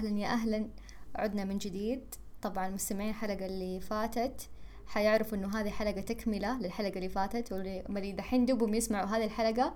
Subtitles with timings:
[0.00, 0.68] أهلا يا أهلا.
[1.14, 2.14] عدنا من جديد.
[2.42, 4.48] طبعا مستمعين الحلقة اللي فاتت
[4.86, 9.74] حيعرفوا إنه هذه حلقة تكملة للحلقة اللي فاتت واللي دحين دوبهم يسمعوا هذه الحلقة.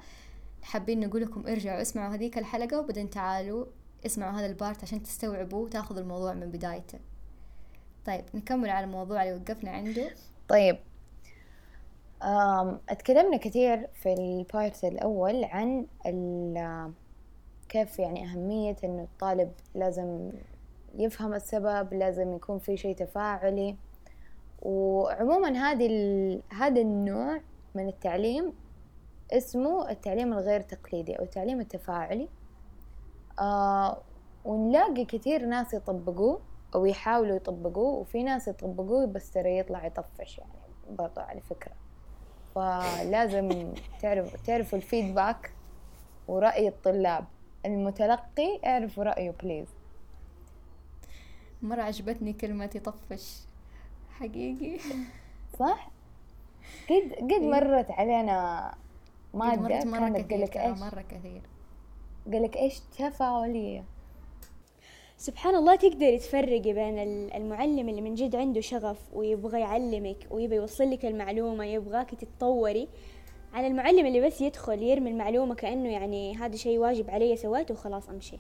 [0.63, 3.67] حابين نقول لكم ارجعوا اسمعوا هذيك الحلقة وبعدين تعالوا
[4.07, 6.99] اسمعوا هذا ال part عشان تستوعبوا وتاخذوا الموضوع من بدايته.
[8.07, 10.11] طيب نكمل على الموضوع اللي وقفنا عنده.
[10.49, 10.79] طيب.
[12.89, 15.87] اتكلمنا كثير في ال part الأول عن
[17.75, 20.31] كيف يعني أهمية إنه الطالب لازم
[20.95, 23.77] يفهم السبب لازم يكون في شيء تفاعلي.
[24.63, 25.89] وعموما هذه
[26.53, 27.41] هذا النوع
[27.75, 28.53] من التعليم
[29.33, 32.29] اسمه التعليم الغير تقليدي أو التعليم التفاعلي.
[33.41, 33.99] آه
[34.45, 36.41] ونلاقي كثير ناس يطبقوه
[36.75, 40.53] أو يحاولوا يطبقوه وفي ناس يطبقوه بس ترى يطلع يطفش يعني
[40.91, 41.75] برضو على فكرة.
[42.55, 45.51] فلازم تعرف تعرفوا الفيدباك
[46.29, 47.25] ورأي الطلاب.
[47.65, 49.69] المتلقي اعرفوا رأيه بليز
[51.63, 53.41] مرة عجبتني كلمة يطفش.
[54.11, 54.79] حقيقي.
[55.59, 55.91] صح؟
[56.91, 57.51] قد قد إيه.
[57.51, 58.75] مرت علينا
[59.35, 61.43] مادة مرت مرة كانت قال لك إيش؟ مرة كثير.
[62.33, 63.85] قال لك إيش؟ تفاعلية.
[65.17, 66.99] سبحان الله تقدري تفرقي بين
[67.35, 72.89] المعلم اللي من جد عنده شغف ويبغى يعلمك ويبغى يوصل لك المعلومة يبغاك تتطوري.
[73.55, 78.09] عن المعلم اللي بس يدخل يرمي المعلومة كأنه يعني هذا شيء واجب علي سويته وخلاص
[78.09, 78.37] أمشي.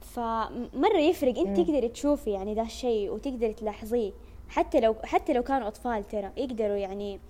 [0.00, 4.12] فمرة يفرق أنت تقدري تشوفي يعني ذا الشيء وتقدري تلاحظيه.
[4.48, 7.20] حتى لو حتى لو كانوا أطفال ترى يقدروا يعني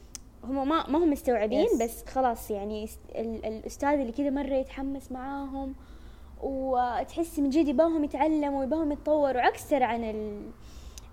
[0.45, 1.83] هم ما ما هم مستوعبين yes.
[1.83, 5.75] بس خلاص يعني الأستاذ اللي كذا مرة يتحمس معاهم
[6.43, 10.05] وتحسي من جد يباهم يتعلموا يباهم يتطوروا عكس ترى عن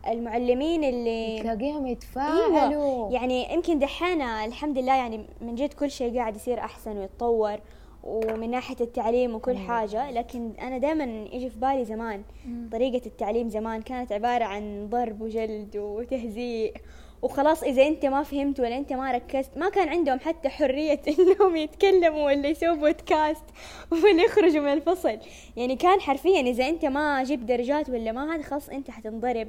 [0.07, 2.69] المعلمين اللي تلاقيهم يتفاعلوا.
[2.69, 3.13] أيوة.
[3.13, 7.59] يعني يمكن دحين الحمد لله يعني من جد كل شيء قاعد يصير أحسن ويتطور
[8.03, 11.03] ومن ناحية التعليم وكل حاجة لكن أنا دائما
[11.33, 12.23] يجي في بالي زمان
[12.71, 16.73] طريقة التعليم زمان كانت عبارة عن ضرب وجلد وتهزيء.
[17.21, 21.55] وخلاص إذا أنت ما فهمت ولا أنت ما ركزت ما كان عندهم حتى حرية إنهم
[21.55, 23.43] يتكلموا ولا يسووا بودكاست
[23.91, 25.17] ولا يخرجوا من الفصل.
[25.57, 29.47] يعني كان حرفيا إذا أنت ما جبت درجات ولا ما هذا خلاص أنت حتنضرب.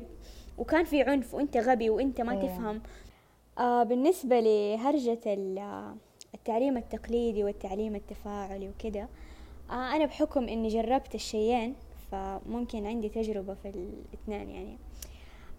[0.60, 2.46] وكان في عنف وأنت غبي وأنت ما أيوة.
[2.46, 2.82] تفهم.
[3.58, 5.20] آه بالنسبة لهرجة
[6.34, 9.08] التعليم التقليدي والتعليم التفاعلي وكده
[9.70, 11.74] آه أنا بحكم إني جربت الشيئين
[12.12, 14.78] فممكن عندي تجربة في الاثنين يعني.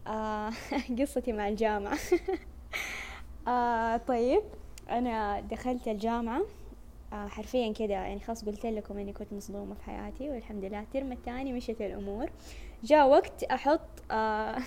[0.08, 0.52] آه
[1.00, 1.98] قصتي مع الجامعة.
[3.48, 4.42] آه طيب
[4.90, 6.42] أنا دخلت الجامعة
[7.14, 10.80] آه حرفيا كده يعني خلاص قلت لكم إني كنت مصدومة في حياتي والحمد لله.
[10.80, 12.30] الترم الثاني مشت الأمور.
[12.84, 13.80] جاء وقت أحط
[14.12, 14.58] آه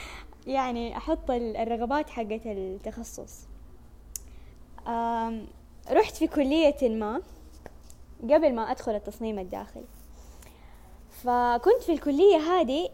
[0.46, 3.46] يعني أحط الرغبات حقت التخصص.
[5.90, 7.22] رحت في كلية ما
[8.22, 9.84] قبل ما أدخل التصميم الداخلي.
[11.24, 12.88] فكنت في الكلية هذه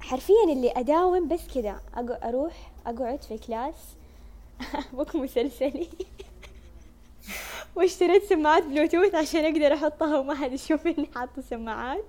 [0.00, 3.96] حرفيا اللي أداوم بس كذا أروح أقعد في class.
[4.92, 5.88] بوك مسلسلي.
[7.76, 12.04] واشتريت سماعات بلوتوث عشان أقدر أحطها وما حد يشوف إني حاطة سماعات.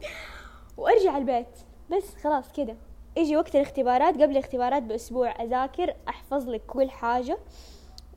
[0.78, 1.48] وأرجع البيت.
[1.92, 2.76] بس خلاص كذا
[3.18, 7.38] يجي وقت الاختبارات قبل الاختبارات بأسبوع أذاكر أحفظ لك كل حاجة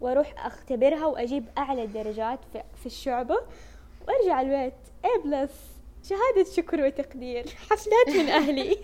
[0.00, 2.41] وأروح أختبرها وأجيب أعلى الدرجات
[2.76, 3.37] في الشعبة
[4.09, 4.75] وأرجع البيت.
[5.04, 5.52] A plus
[6.03, 7.47] شهادة شكر وتقدير.
[7.48, 8.77] حفلات من أهلي.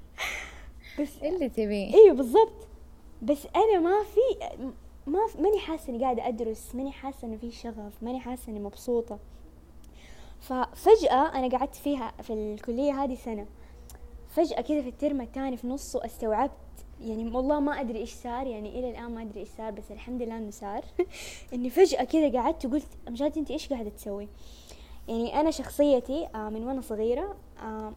[1.00, 2.68] بس اللي تبيه؟ أيوه بالضبط.
[3.22, 4.20] بس أنا ما في
[5.06, 9.18] ما ماني حاسة إني قاعدة أدرس ماني حاسة إنه في شغف ماني حاسة إني مبسوطة.
[10.48, 13.46] ففجأة أنا قعدت فيها في الكلية هذه سنة.
[14.28, 16.50] فجأة كذا في الترم الثاني في نصه استوعبت
[17.00, 20.22] يعني والله ما أدري إيش صار يعني إلى الآن ما أدري إيش صار بس الحمد
[20.22, 20.84] لله إنه صار.
[21.54, 24.28] إني فجأة كذا قعدت وقلت أمجاد أنت إيش قاعدة تسوي؟
[25.08, 27.92] يعني أنا شخصيتي آه من وأنا صغيرة آه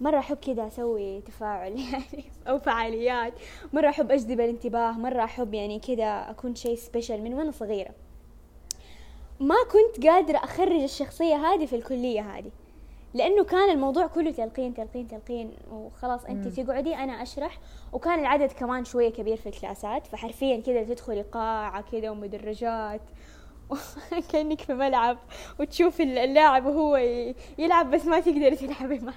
[0.00, 3.32] مرة أحب كذا أسوي تفاعل يعني أو فعاليات.
[3.72, 7.90] مرة أحب أجذب الانتباه مرة أحب يعني كذا أكون شيء سبيشل من وأنا صغيرة.
[9.40, 12.50] ما كنت قادرة أخرج الشخصية هذه في الكلية هذه
[13.14, 16.64] لأنه كان الموضوع كله تلقين تلقين تلقين وخلاص أنت مم.
[16.64, 17.58] تقعدي أنا أشرح.
[17.92, 23.00] وكان العدد كمان شوية كبير في الكلاسات فحرفيا كذا تدخلي قاعة كذا ومدرجات
[24.32, 25.18] كأنك في ملعب
[25.60, 26.96] وتشوف اللاعب وهو
[27.58, 29.14] يلعب بس ما تقدري تلعبي معاه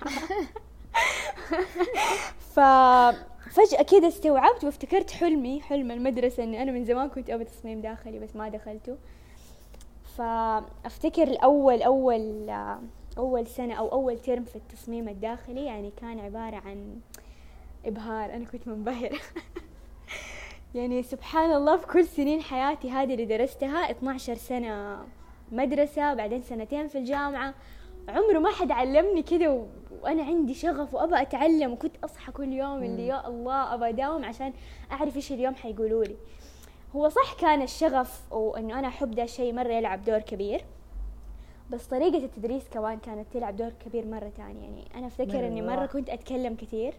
[2.55, 8.19] ففجأة كذا استوعبت وافتكرت حلمي حلم المدرسة إني أنا من زمان كنت أبي تصميم داخلي
[8.19, 8.97] بس ما دخلته.
[10.17, 12.49] فأفتكر الأول أول
[13.17, 16.99] أول سنة أو أول ترم في التصميم الداخلي يعني كان عبارة عن
[17.85, 18.33] إبهار.
[18.33, 19.19] أنا كنت منبهرة.
[20.75, 24.97] يعني سبحان الله في كل سنين حياتي هذه اللي درستها 12 سنة
[25.51, 27.53] مدرسة بعدين سنتين في الجامعة.
[28.09, 29.67] عمره ما حد علمني كذا و...
[30.01, 34.53] وأنا عندي شغف وابى أتعلم وكنت أصحى كل يوم اللي يا الله ابى أداوم عشان
[34.91, 36.15] أعرف إيش اليوم حيقولوا لي
[36.95, 40.65] هو صح كان الشغف وإنه أنا أحب ده الشيء مرة يلعب دور كبير
[41.69, 45.85] بس طريقة التدريس كمان كانت تلعب دور كبير مرة تاني يعني أنا أفتكر إني مرة
[45.85, 46.93] كنت أتكلم كثير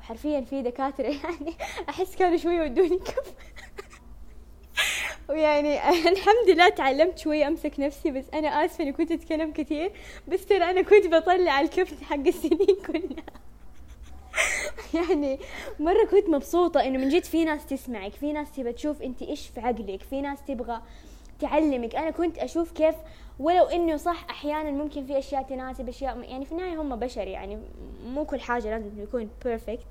[0.00, 1.54] وحرفيا في دكاترة يعني
[1.88, 3.34] أحس كانوا شوي يودوني كف.
[5.28, 5.78] ويعني
[6.12, 9.92] الحمد لله تعلمت شوي أمسك نفسي بس أنا آسفة إني كنت أتكلم كثير
[10.28, 13.24] بس ترى أنا كنت بطلع الكبت حق السنين كلها.
[14.94, 15.38] يعني
[15.80, 19.48] مرة كنت مبسوطة إنه من جد في ناس تسمعك في ناس تبى تشوف أنت إيش
[19.48, 20.82] في عقلك في ناس تبغى
[21.40, 21.94] تعلمك.
[21.96, 22.94] أنا كنت أشوف كيف
[23.38, 27.58] ولو إنه صح أحيانا ممكن في أشياء تناسب أشياء يعني في النهاية هم بشر يعني
[28.06, 29.86] مو كل حاجة لازم يكون perfect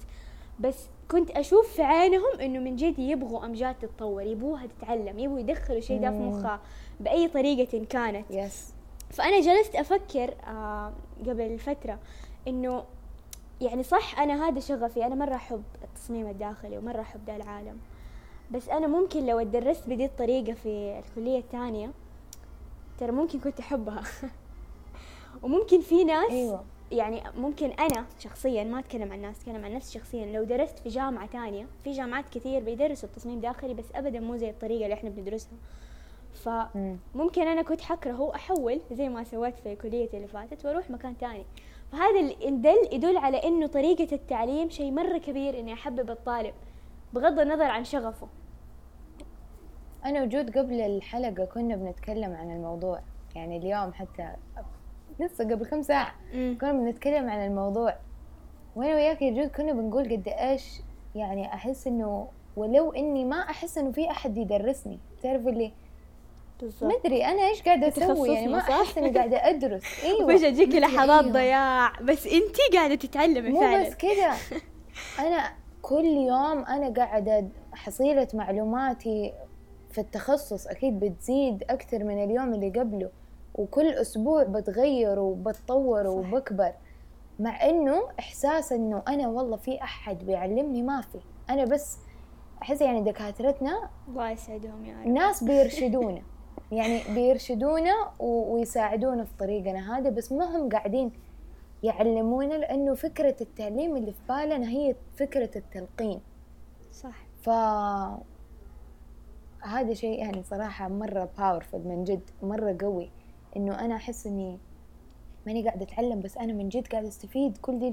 [0.59, 0.75] بس
[1.11, 6.01] كنت أشوف في عينهم إنه من جد يبغوا أمجاد تتطور يبغوها تتعلم يبغوا يدخلوا شيء
[6.01, 6.59] ده في مخها
[6.99, 8.25] بأي طريقة كانت.
[8.31, 8.73] yes
[9.09, 10.93] فأنا جلست أفكر آه
[11.27, 11.99] قبل فترة
[12.47, 12.83] إنه
[13.61, 17.77] يعني صح أنا هذا شغفي أنا مرة أحب التصميم الداخلي ومرة أحب ده العالم.
[18.51, 21.91] بس أنا ممكن لو اتدرست بدي الطريقة في الكلية الثانية
[22.97, 24.03] ترى ممكن كنت أحبها.
[25.43, 26.63] وممكن في ناس أيوة.
[26.91, 30.25] يعني ممكن أنا شخصيا ما أتكلم عن الناس أتكلم عن نفسي شخصيا.
[30.25, 34.49] لو درست في جامعة ثانية في جامعات كثير بيدرسوا التصميم داخلي بس ابدا مو زي
[34.49, 35.57] الطريقة اللي إحنا بندرسها.
[36.33, 41.45] فممكن أنا كنت حكره وأحول زي ما سويت في كليتي اللي فاتت وأروح مكان ثاني.
[41.91, 46.53] فهذا الدل يدل على إنه طريقة التعليم شيء مرة كبير إني أحبب الطالب
[47.13, 48.27] بغض النظر عن شغفه
[50.05, 52.99] أنا وجود قبل الحلقة كنا بنتكلم عن الموضوع
[53.35, 54.29] يعني اليوم حتى
[55.19, 56.57] لسه قبل كم ساعة مم.
[56.61, 57.95] كنا بنتكلم عن الموضوع
[58.75, 60.81] وأنا وياك يا جود كنا بنقول قد إيش
[61.15, 65.71] يعني أحس إنه ولو إني ما أحس إنه في أحد يدرسني تعرف اللي
[66.81, 69.83] ما أدري أنا إيش قاعدة أسوي؟ يعني ما تخصصنا، صح؟ أحس إني قاعدة أدرس.
[70.03, 70.25] أيوة.
[70.25, 71.33] وفجأة تجيك مثل لحظات أيوه.
[71.33, 71.99] ضياع.
[72.01, 73.89] بس أنتي قاعدة تتعلمي مو فعلا.
[73.89, 74.33] بس كذا
[75.19, 79.33] أنا كل يوم أنا قاعدة حصيلة معلوماتي
[79.91, 80.67] في التخصص.
[80.67, 83.09] أكيد بتزيد أكثر من اليوم اللي قبله.
[83.55, 86.73] وكل أسبوع بتغير وبتطور وبكبر.
[87.39, 91.19] مع إنه إحساس إنه أنا والله في أحد بيعلمني ما في.
[91.49, 91.97] أنا بس
[92.61, 95.07] أحس يعني دكاترتنا الله يسعدهم يا رب.
[95.07, 96.21] ناس بيرشدونا.
[96.71, 101.11] يعني بيرشدونا ويساعدونا في طريقنا هذا بس ما هم قاعدين
[101.83, 106.19] يعلمونا لأنه فكرة التعليم اللي في بالنا هي فكرة التلقين.
[106.93, 107.15] صح.
[107.41, 107.49] ف
[109.61, 113.09] هذا شيء يعني صراحة مرة باورفul من جد مرة قوي
[113.57, 114.57] إنه أنا أحس إني
[115.45, 117.89] ماني قاعدة أتعلم بس أنا من جد قاعدة أستفيد كل دي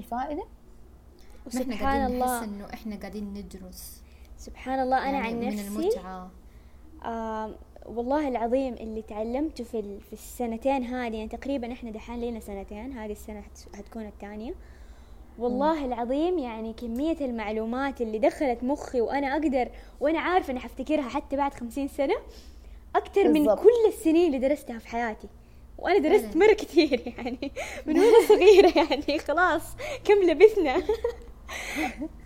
[1.47, 2.37] وسبحان قاعدين الله.
[2.39, 4.03] نحس إنه إحنا قاعدين ندرس.
[4.37, 4.97] سبحان الله.
[4.97, 6.29] أنا يعني عن من نفسي المتعة.
[7.03, 12.91] آه والله العظيم اللي تعلمته في في السنتين هذه يعني تقريبا إحنا دحين لنا سنتين
[12.91, 14.53] هذه السنة حت- حتكون الثانية
[15.39, 19.67] والله العظيم يعني كمية المعلومات اللي دخلت مخي وأنا أقدر
[20.01, 22.15] وأنا عارفة إني حفتكرها حتى بعد خمسين سنة
[22.95, 23.45] أكتر من.
[23.55, 25.27] كل السنين اللي درستها في حياتي
[25.77, 26.37] وأنا درست.
[26.37, 27.51] مرة كثير يعني
[27.85, 29.63] من وأنا صغيرة يعني خلاص
[30.03, 30.75] كم لبثنا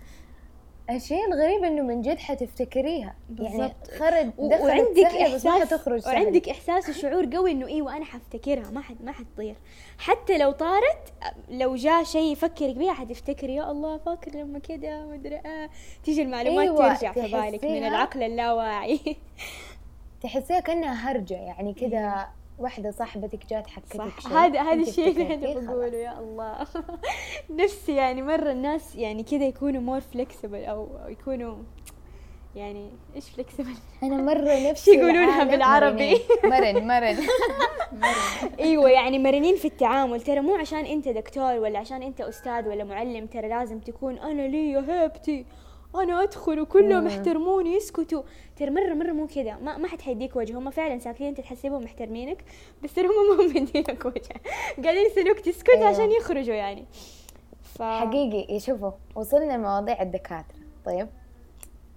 [0.96, 3.14] الشيء الغريب إنه من جد حتفتكريها.
[3.38, 3.74] يعني.
[3.98, 8.04] خرج دخلت وعندك بس ما احساس حتخرج سهل وعندك إحساس وشعور قوي إنه إيوه أنا
[8.04, 9.54] حفتكرها ما حد ما حتطير.
[9.98, 11.12] حتى لو طارت
[11.48, 15.70] لو جاء شيء يفكرك بيها حتفتكر يا الله فاكر لما كده مدري آه.
[16.04, 19.00] تيجي المعلومات أيوة، ترجع في بالك من العقل اللاواعي.
[20.22, 22.28] تحسيها كأنها هرجة يعني كذا
[22.60, 24.32] واحدة صاحبتك جات حكتك صح.
[24.32, 25.66] هذا هذا الشيء اللي أنا.
[25.72, 26.66] بقوله يا الله.
[27.64, 31.56] نفسي يعني مرة الناس يعني كذا يكونوا more flexible أو أو يكونوا
[32.56, 37.16] يعني إيش flexible أنا مرة نفسي يقولونها بالعربي؟ مرن مرن.
[38.60, 40.20] إيوه يعني مرنين في التعامل.
[40.20, 44.42] ترى مو عشان أنت دكتور ولا عشان أنت أستاذ ولا معلم ترى لازم تكون أنا
[44.42, 45.46] لي هيبتي
[45.94, 47.06] أنا أدخل وكلهم.
[47.06, 48.22] يحترموني يسكتوا
[48.56, 49.56] ترى مره مرة مو كذا.
[49.56, 52.44] ما ما حد حيديك وجه هم فعلا ساكتين أنت تحسبهم محترمينك
[52.84, 54.40] بس ترى هم ما مدينك وجه
[54.84, 55.88] قاعدين يسألوك تسكت أيوة.
[55.88, 56.84] عشان يخرجوا يعني.
[57.62, 58.60] ف حقيقي.
[58.60, 60.58] شوفوا وصلنا لمواضيع الدكاترة.
[60.86, 61.08] طيب؟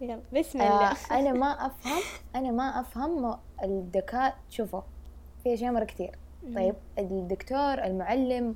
[0.01, 0.97] يلا بسم آه الله.
[1.19, 2.01] أنا ما أفهم
[2.35, 4.81] أنا ما أفهم الدكاترة شوفوا
[5.43, 6.11] في أشياء مرة كتير
[6.55, 8.55] طيب الدكتور المعلم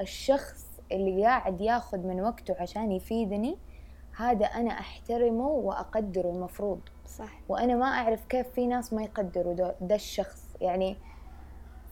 [0.00, 3.56] الشخص اللي قاعد ياخذ من وقته عشان يفيدني
[4.16, 6.80] هذا أنا أحترمه وأقدره المفروض.
[7.06, 7.40] صح.
[7.48, 10.56] وأنا ما أعرف كيف في ناس ما يقدروا ده, الشخص.
[10.60, 10.96] يعني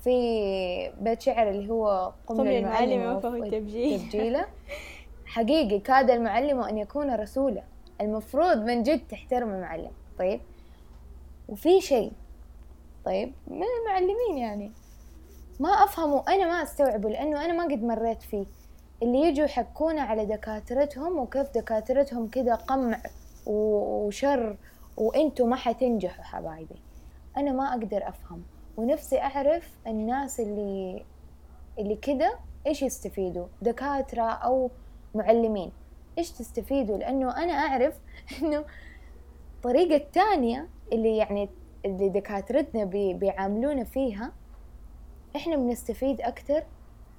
[0.04, 4.00] في بيت شعر اللي هو قم للمعلم وفه وفه التبجيل.
[4.00, 4.46] تبجيله.
[5.26, 7.62] حقيقي كاد المعلم أن يكون رسولا.
[8.00, 9.90] المفروض من جد تحترم المعلم.
[10.18, 10.40] طيب؟
[11.48, 12.12] وفي شيء.
[13.04, 14.72] طيب؟ من المعلمين يعني.
[15.60, 16.24] ما أفهمه.
[16.28, 18.46] أنا ما أستوعبه لأنه أنا ما قد مريت فيه.
[19.02, 23.00] اللي يجوا يحكونا على دكاترتهم وكيف دكاترتهم كذا قمع
[23.46, 24.56] وشر
[24.96, 26.76] وإنتوا ما حتنجحوا حبايبي.
[27.36, 28.42] أنا ما أقدر أفهم
[28.76, 31.04] ونفسي أعرف الناس اللي
[31.78, 32.30] اللي كذا
[32.66, 34.70] إيش يستفيدوا دكاترة أو
[35.14, 35.72] معلمين.
[36.18, 37.94] إيش تستفيدوا؟ لأنه أنا أعرف
[38.42, 38.64] إنه
[39.56, 41.48] الطريقة الثانية اللي يعني
[41.84, 44.32] اللي دكاترتنا بي بيعاملونا فيها
[45.36, 46.62] إحنا بنستفيد أكتر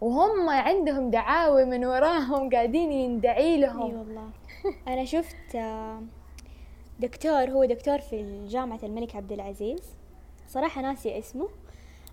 [0.02, 4.30] وهم عندهم دعاوي من وراهم قاعدين يندعي أي لهم والله.
[4.88, 6.04] أنا شفت آه،
[7.00, 9.82] دكتور هو دكتور في جامعة الملك عبد العزيز.
[10.48, 11.50] صراحة ناسي اسمه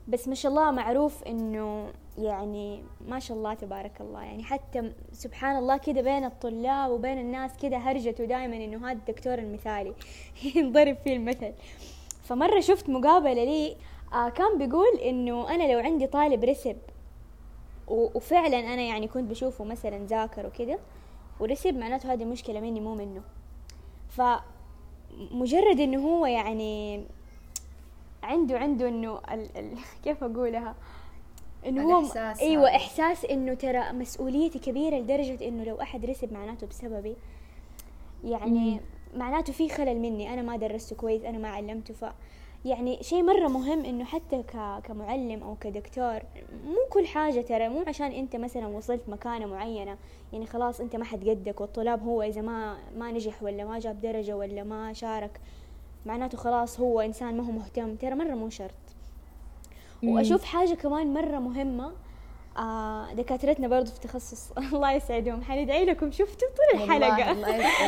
[0.09, 4.23] بس ما شاء الله معروف إنه يعني ما شاء الله تبارك الله.
[4.23, 9.35] يعني حتى سبحان الله كده بين الطلاب وبين الناس كده هرجته دائما إنه هذا الدكتور
[9.35, 9.95] المثالي.
[10.55, 11.53] ينضرب فيه المثل.
[12.23, 13.77] فمرة شفت مقابلة لي
[14.15, 16.77] آه كان بيقول إنه أنا لو عندي طالب رسب
[17.89, 20.79] وفعلا أنا يعني كنت بشوفه مثلا ذاكر وكده
[21.41, 23.23] ورسب معناته هذه مشكلة مني مو منه.
[24.09, 27.05] فمجرد إنه هو يعني
[28.23, 30.75] عنده عنده إنه ال ال كيف أقولها؟
[31.67, 32.77] إنه هو أيوه.
[32.77, 37.17] إحساس إنه ترى مسؤوليتي كبيرة لدرجة إنه لو أحد رسب معناته بسببي
[38.25, 38.81] يعني
[39.17, 40.35] معناته في خلل مني.
[40.35, 42.05] أنا ما درسته كويس أنا ما علمته ف
[42.65, 44.57] يعني شيء مرة مهم إنه حتى ك...
[44.85, 46.21] كمعلم أو كدكتور
[46.67, 49.97] مو كل حاجة ترى مو عشان أنت مثلا وصلت مكانة معينة
[50.33, 54.01] يعني خلاص أنت ما حد قدك والطلاب هو إذا ما ما نجح ولا ما جاب
[54.01, 55.41] درجة ولا ما شارك
[56.07, 58.75] معناته خلاص هو إنسان ما هو مهتم ترى مرة مو شرط.
[60.05, 61.93] وأشوف حاجة كمان مرة مهمة
[62.59, 67.33] آه دكاترتنا برضو في تخصص الله يسعدهم حندعي لكم شفتوا طول الحلقة.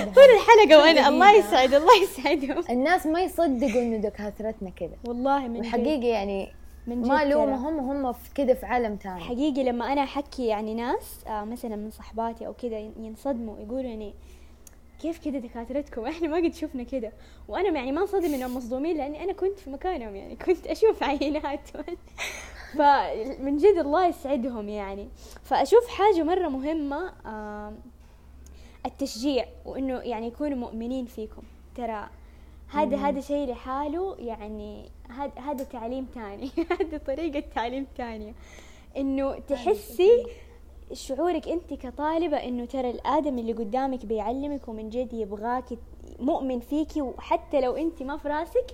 [0.04, 1.32] طول الحلقة وأنا الله.
[1.32, 6.48] يسعد الله يسعدهم الناس ما يصدقوا إنه دكاترتنا كذا والله من وحقيقي يعني
[6.86, 7.30] من ما ترى.
[7.30, 11.76] لومهم هم في كذا في عالم ثاني حقيقي لما أنا أحكي يعني ناس آه مثلا
[11.76, 14.14] من صحباتي أو كذا ينصدموا يقولوا يعني
[15.04, 17.12] كيف كذا دكاترتكم؟ إحنا ما قد شفنا كذا
[17.48, 20.36] وأنا يعني ما انصدم إنهم مصدومين لأني أنا كنت في مكانهم يعني.
[20.46, 21.68] كنت أشوف عينات
[22.78, 25.08] فمن جد الله يسعدهم يعني.
[25.42, 27.12] فأشوف حاجة مرة مهمة
[28.86, 31.42] التشجيع وإنه يعني يكونوا مؤمنين فيكم.
[31.74, 32.08] ترى
[32.68, 36.50] هذا هذا شيء لحاله يعني هذا هذا تعليم تاني.
[36.80, 38.34] هذا طريقة تعليم تانية.
[38.96, 40.26] إنه تحسي
[40.94, 45.64] شعورك أنت كطالبة إنه ترى الآدم اللي قدامك بيعلمك ومن جد يبغاك
[46.18, 48.66] مؤمن فيكي وحتى لو أنت ما في راسك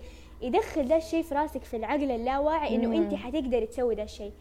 [0.43, 4.33] يدخل ده الشيء في راسك في العقل اللاواعي إنه أنت حتقدري تسوي ده الشيء.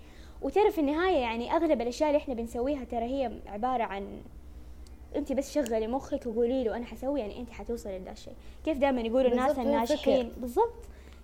[0.41, 4.21] وترى في النهاية يعني أغلب الأشياء اللي إحنا بنسويها ترى هي عبارة عن
[5.15, 8.33] أنت بس شغلي مخك وقولي له أنا حسوي يعني أنت حتوصلي لده الشيء.
[8.65, 10.73] كيف دائما يقولوا الناس الناجحين؟ بالضبط.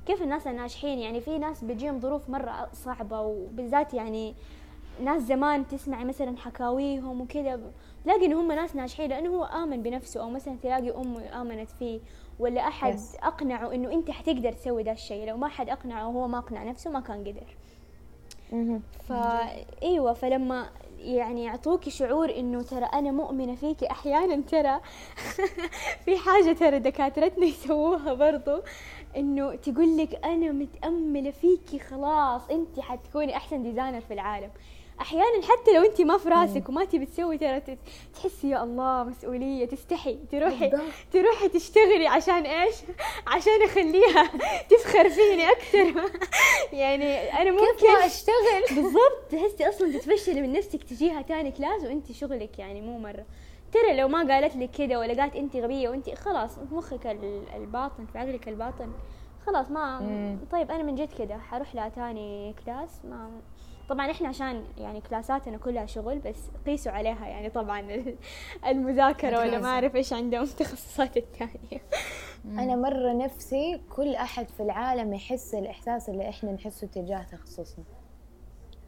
[0.07, 4.33] كيف الناس الناجحين؟ يعني في ناس بتجيهم ظروف مرة صعبة وبالذات يعني
[5.03, 7.59] ناس زمان تسمعي مثلا حكاويهم وكذا
[8.03, 11.99] تلاقي انه هم ناس ناجحين لأنه هو آمن بنفسه أو مثلا تلاقي أمه آمنت فيه
[12.39, 13.23] ولا أحد Yes.
[13.23, 16.89] أقنعه إنه أنت حتقدر تسوي ده الشيء لو ما حد أقنعه وهو ما أقنع نفسه
[16.91, 17.57] ما كان قدر
[18.51, 18.81] مهم.
[19.09, 24.79] فايوه فلما يعني يعطوكي شعور إنه ترى أنا مؤمنة فيكي أحيانا ترى
[26.05, 28.61] في حاجة ترى دكاترتنا يسووها برضو
[29.17, 34.49] إنه تقول لك أنا متأملة فيكي خلاص أنت حتكوني أحسن ديزاينر في العالم
[35.01, 37.61] أحيانا حتى لو انت ما في راسك وما تبي تسوي ترى
[38.15, 40.71] تحسي يا الله مسؤولية تستحي تروحي.
[41.11, 42.75] تروحي تشتغلي عشان إيش؟
[43.27, 44.23] عشان أخليها
[44.69, 46.11] تفخر فيني أكثر.
[46.73, 49.31] يعني أنا ممكن كيف ما أشتغل؟ بالضبط.
[49.31, 53.25] تحسي أصلا تتفشلي من نفسك تجيها تاني class وانت شغلك يعني مو مرة.
[53.71, 57.43] ترى لو ما قالت لك كده ولا قالت انت غبية وانت خلاص في مخك ال-
[57.55, 58.91] الباطن في عقلك الباطن
[59.45, 60.37] خلاص ما.
[60.51, 63.31] طيب أنا من جد كده حروح لها تاني class؟ ما
[63.89, 68.15] طبعا إحنا عشان يعني كلاساتنا كلها شغل بس قيسوا عليها يعني طبعا ال-
[68.65, 69.67] المذاكرة ولا ما.
[69.67, 71.81] أعرف إيش عندهم التخصصات الثانية.
[72.45, 77.85] أنا مرة نفسي كل أحد في العالم يحس الإحساس اللي إحنا نحسه تجاه تخصصنا.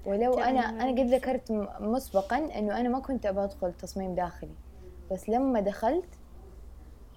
[0.05, 4.55] ولو أنا أنا أنا قد ذكرت مسبقا إنه أنا ما كنت أبغى أدخل تصميم داخلي.
[5.11, 6.09] بس لما دخلت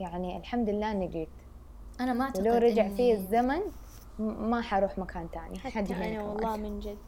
[0.01, 1.29] يعني الحمد لله اني جيت
[2.01, 3.61] أنا ما أعتقد ولو رجع إني- فيه الزمن
[4.19, 6.23] ما حروح مكان تاني حتى أنا.
[6.23, 6.99] والله من جد.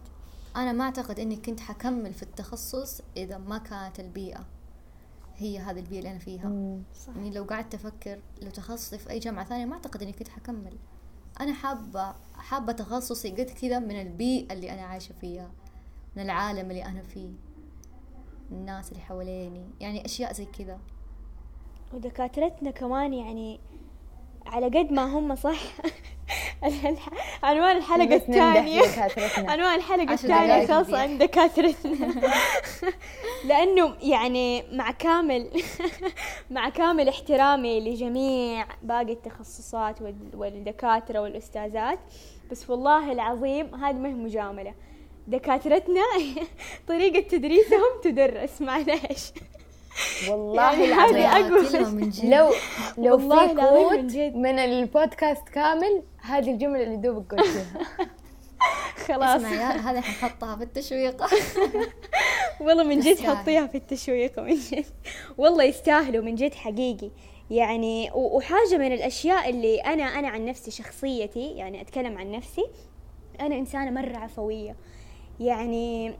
[0.56, 4.46] أنا ما أعتقد إني كنت حكمل في التخصص إذا ما كانت البيئة
[5.36, 6.48] هي هذه البيئة اللي أنا فيها.
[6.48, 6.82] مم.
[6.94, 7.16] صح.
[7.16, 10.76] يعني لو قعدت أفكر لو تخصصي في أي جامعة ثانية ما أعتقد إني كنت حكمل.
[11.40, 15.50] أنا حابة حابة تخصصي قد كذا من البيئة اللي أنا عايشة فيها
[16.16, 17.28] من العالم اللي أنا فيه
[18.50, 20.78] من الناس اللي حواليني يعني أشياء زي كذا.
[21.92, 23.60] ودكاترتنا كمان يعني
[24.46, 25.60] على قد ما هم صح.
[27.42, 28.82] عنوان الحلقة الثانية.
[29.50, 31.00] عنوان الحلقة الثانية خاصة مديح.
[31.00, 32.12] عن دكاترتنا
[33.48, 35.50] لأنه يعني مع كامل
[36.50, 41.98] مع كامل احترامي لجميع باقي التخصصات وال- والدكاترة والأستاذات
[42.50, 44.74] بس والله العظيم هذه ما هي مجاملة
[45.26, 46.02] دكاترتنا
[46.88, 49.32] طريقة تدريسهم تدرس معليش
[50.30, 51.76] والله يعني العظيم.
[51.76, 52.24] هذه من جد.
[52.24, 52.52] لو
[52.98, 54.36] لو في من كوت جد.
[54.36, 57.66] من البودكاست كامل هذه الجملة اللي دوبك قلتيها
[59.06, 59.36] خلاص.
[59.36, 61.24] اسمع يا هذا حنحطها في التشويق.
[62.60, 63.20] والله من جد.
[63.20, 64.84] حطيها في التشويق من جد.
[65.38, 67.10] والله يستاهلوا من جد حقيقي.
[67.50, 72.64] يعني وحاجة من الأشياء اللي أنا أنا عن نفسي شخصيتي يعني أتكلم عن نفسي
[73.40, 74.76] أنا إنسانة مرة عفوية.
[75.40, 76.14] يعني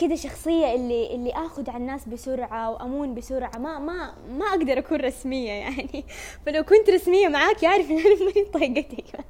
[0.00, 3.58] كذا شخصية اللي اللي آخذ على الناس بسرعة وأمون بسرعة.
[3.58, 6.04] ما ما ما أقدر أكون رسمية يعني.
[6.46, 9.04] فلو كنت رسمية معاك يعرف إن أنا ماني طايقتك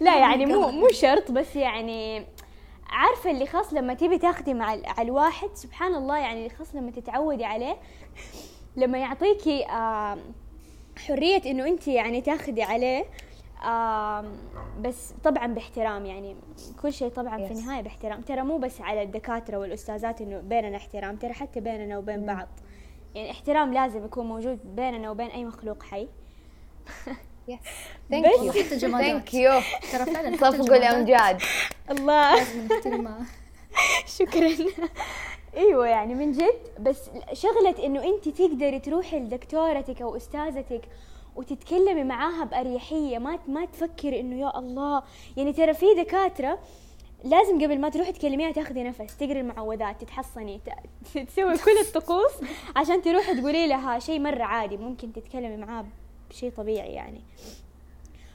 [0.00, 2.26] لا يعني مو مو شرط بس يعني
[2.86, 6.90] عارفة اللي خاص لما تبي تاخدي مع على الواحد سبحان الله يعني اللي خاص لما
[6.90, 7.76] تتعودي عليه
[8.76, 10.18] لما يعطيكي آم،
[11.06, 13.04] حرية إنه انت يعني تاخدي عليه
[14.80, 16.36] بس طبعا باحترام يعني
[16.82, 17.58] كل شيء طبعا في Yes.
[17.58, 18.20] النهاية باحترام.
[18.20, 22.48] ترى مو بس على الدكاترة والأستاذات إنه بيننا احترام ترى حتى بيننا وبين بعض.
[23.14, 26.08] يعني احترام لازم يكون موجود بيننا وبين أي مخلوق حي.
[28.10, 29.60] thank you thank you
[29.92, 31.40] ترى فعلا صفقوا لأمجاد
[31.90, 32.36] الله.
[32.36, 33.18] لازم نحترمها.
[34.18, 34.50] شكرا.
[35.56, 40.80] إيوه يعني من جد بس شغلة إنه أنت تقدري تروحي لدكتورتك أو أستاذتك
[41.36, 45.02] وتتكلمي معاها بأريحية ما ما تفكري إنه يا الله.
[45.36, 46.58] يعني ترى في دكاترة
[47.24, 50.60] لازم قبل ما تروحي تكلميها تاخذي نفس تقري المعوذات تتحصني
[51.28, 52.32] تسوي كل الطقوس
[52.76, 55.84] عشان تروحي تقولي لها شيء مرة عادي ممكن تتكلمي معاه
[56.30, 57.20] بشيء طبيعي يعني.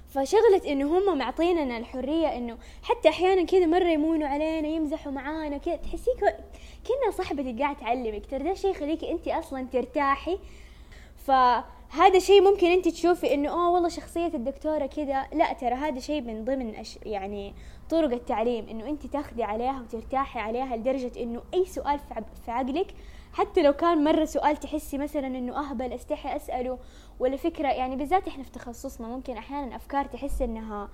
[0.09, 5.75] فشغلة إنه هم معطيننا الحرية إنه حتى أحيانا كذا مرة يمونوا علينا يمزحوا معانا كذا
[5.75, 10.39] تحسيك كأنها صاحبتك قاعد تعلمك ترى ده شيء يخليكي انت أصلا ترتاحي.
[11.91, 16.21] فهذا شيء ممكن انت تشوفي انه اوه والله شخصية الدكتورة كذا لا ترى هذا شيء
[16.21, 16.99] من ضمن أش...
[17.05, 17.53] يعني
[17.89, 22.23] طرق التعليم انه انت تاخذي عليها وترتاحي عليها لدرجة انه أي سؤال في, عب...
[22.45, 22.93] في عقلك
[23.33, 26.79] حتى لو كان مرة سؤال تحسي مثلا إنه اهبل أستحي أسأله.
[27.19, 30.89] ولا فكرة يعني بالذات إحنا في تخصصنا ممكن أحيانا أفكار تحس إنها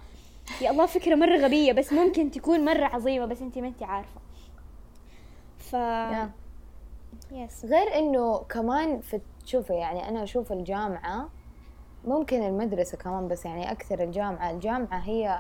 [0.61, 4.21] يا الله فكرة مرة غبية بس ممكن تكون مرة عظيمة بس أنت ما أنت عارفة.
[5.57, 6.31] ف يا.
[7.31, 11.29] يس غير إنه كمان في شوفي يعني أنا أشوف الجامعة
[12.05, 15.39] ممكن المدرسة كمان بس يعني أكثر الجامعة الجامعة هي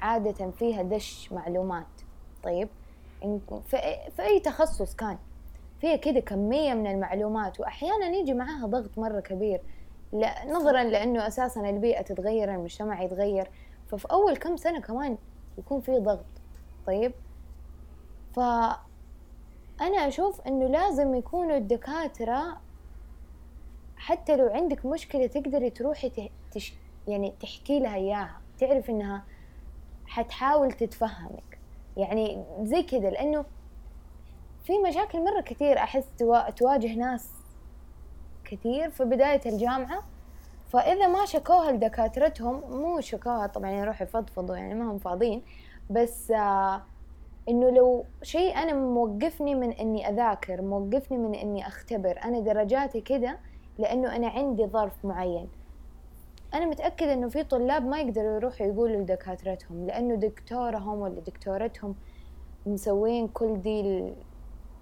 [0.00, 1.86] عادة فيها دش معلومات.
[2.42, 2.68] طيب
[3.66, 5.18] في, أي تخصص كان
[5.80, 9.60] فيها كده كمية من المعلومات وأحيانا يجي معاها ضغط مرة كبير.
[10.12, 13.50] لا نظرا لأنه أساسا البيئة تتغير المجتمع يتغير
[13.86, 15.18] ففي أول كم سنة كمان
[15.58, 16.26] يكون في ضغط.
[16.86, 17.12] طيب
[18.34, 18.40] ف
[19.80, 22.63] أنا أشوف إنه لازم يكونوا الدكاترة
[24.04, 26.74] حتى لو عندك مشكلة تقدري تروحي تش
[27.08, 29.22] يعني تحكي لها إياها تعرف إنها
[30.06, 31.58] حتحاول تتفهمك.
[31.96, 33.44] يعني زي كذا لأنه
[34.64, 37.30] في مشاكل مرة كثير أحس توا- تواجه ناس
[38.44, 40.02] كثير في بداية الجامعة.
[40.72, 45.42] فإذا ما شكوها لدكاترتهم مو شكوها طبعا يروحوا يفضفضوا يعني ما هم فاضيين.
[45.90, 46.82] بس آه
[47.48, 53.38] إنه لو شيء أنا موقفني من إني أذاكر موقفني من إني أختبر أنا درجاتي كذا
[53.78, 55.48] لأنه أنا عندي ظرف معين.
[56.54, 61.94] أنا متأكدة إنه في طلاب ما يقدروا يروحوا يقولوا لدكاترتهم لأنه دكتورهم ولا دكتورتهم
[62.66, 64.14] مسوين كل دي ال-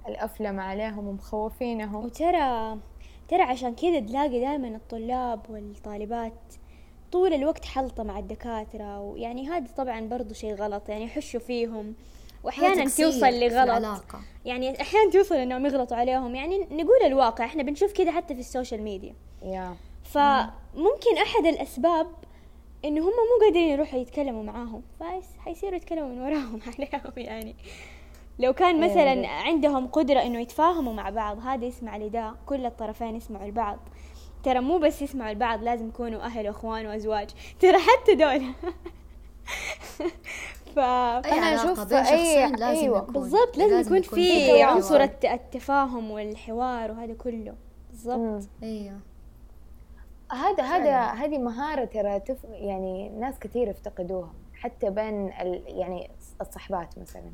[0.09, 2.05] الأفلام عليهم ومخوفينهم.
[2.05, 2.79] وترى
[3.29, 6.33] ترى عشان كذا تلاقي دائما الطلاب والطالبات
[7.13, 11.95] طول الوقت حلطمة مع الدكاترة ويعني هذا طبعا برضو شيء غلط يعني يحشوا فيهم.
[12.45, 14.05] وأحيانا توصل لغلط.
[14.45, 16.35] يعني أحيانا توصل إنهم يغلطوا عليهم.
[16.35, 19.15] يعني نقول الواقع إحنا بنشوف كذا حتى في السوشيال ميديا.
[19.43, 19.77] يا.
[20.05, 22.07] فممكن أحد الأسباب
[22.85, 24.83] انه هم مو قادرين يروحوا يتكلموا معاهم.
[25.01, 27.57] فحيصيروا يتكلموا من وراهم عليهم يعني.
[28.39, 29.29] لو كان إيه مثلا.
[29.29, 32.35] عندهم قدرة إنه يتفاهموا مع بعض هذا يسمع لده.
[32.47, 33.79] كل الطرفين يسمعوا لبعض
[34.43, 37.31] ترى مو بس يسمعوا لبعض لازم يكونوا أهل واخوان وأزواج.
[37.61, 38.43] ترى حتى دول.
[40.73, 44.63] ف أي أنا علاقة أشوف بين أي- شخصين لازم أيوة، يكون بالضبط لازم يكون في
[44.63, 47.55] عنصر التفاهم والحوار وهذا كله.
[47.91, 48.49] بالضبط.
[48.63, 49.01] أيوه.
[50.33, 51.01] هذا هذا.
[51.01, 52.45] هذه مهارة ترى تف...
[52.45, 55.63] يعني ناس كثير يفتقدوها حتى بين ال...
[55.67, 57.33] يعني الصحبات مثلا.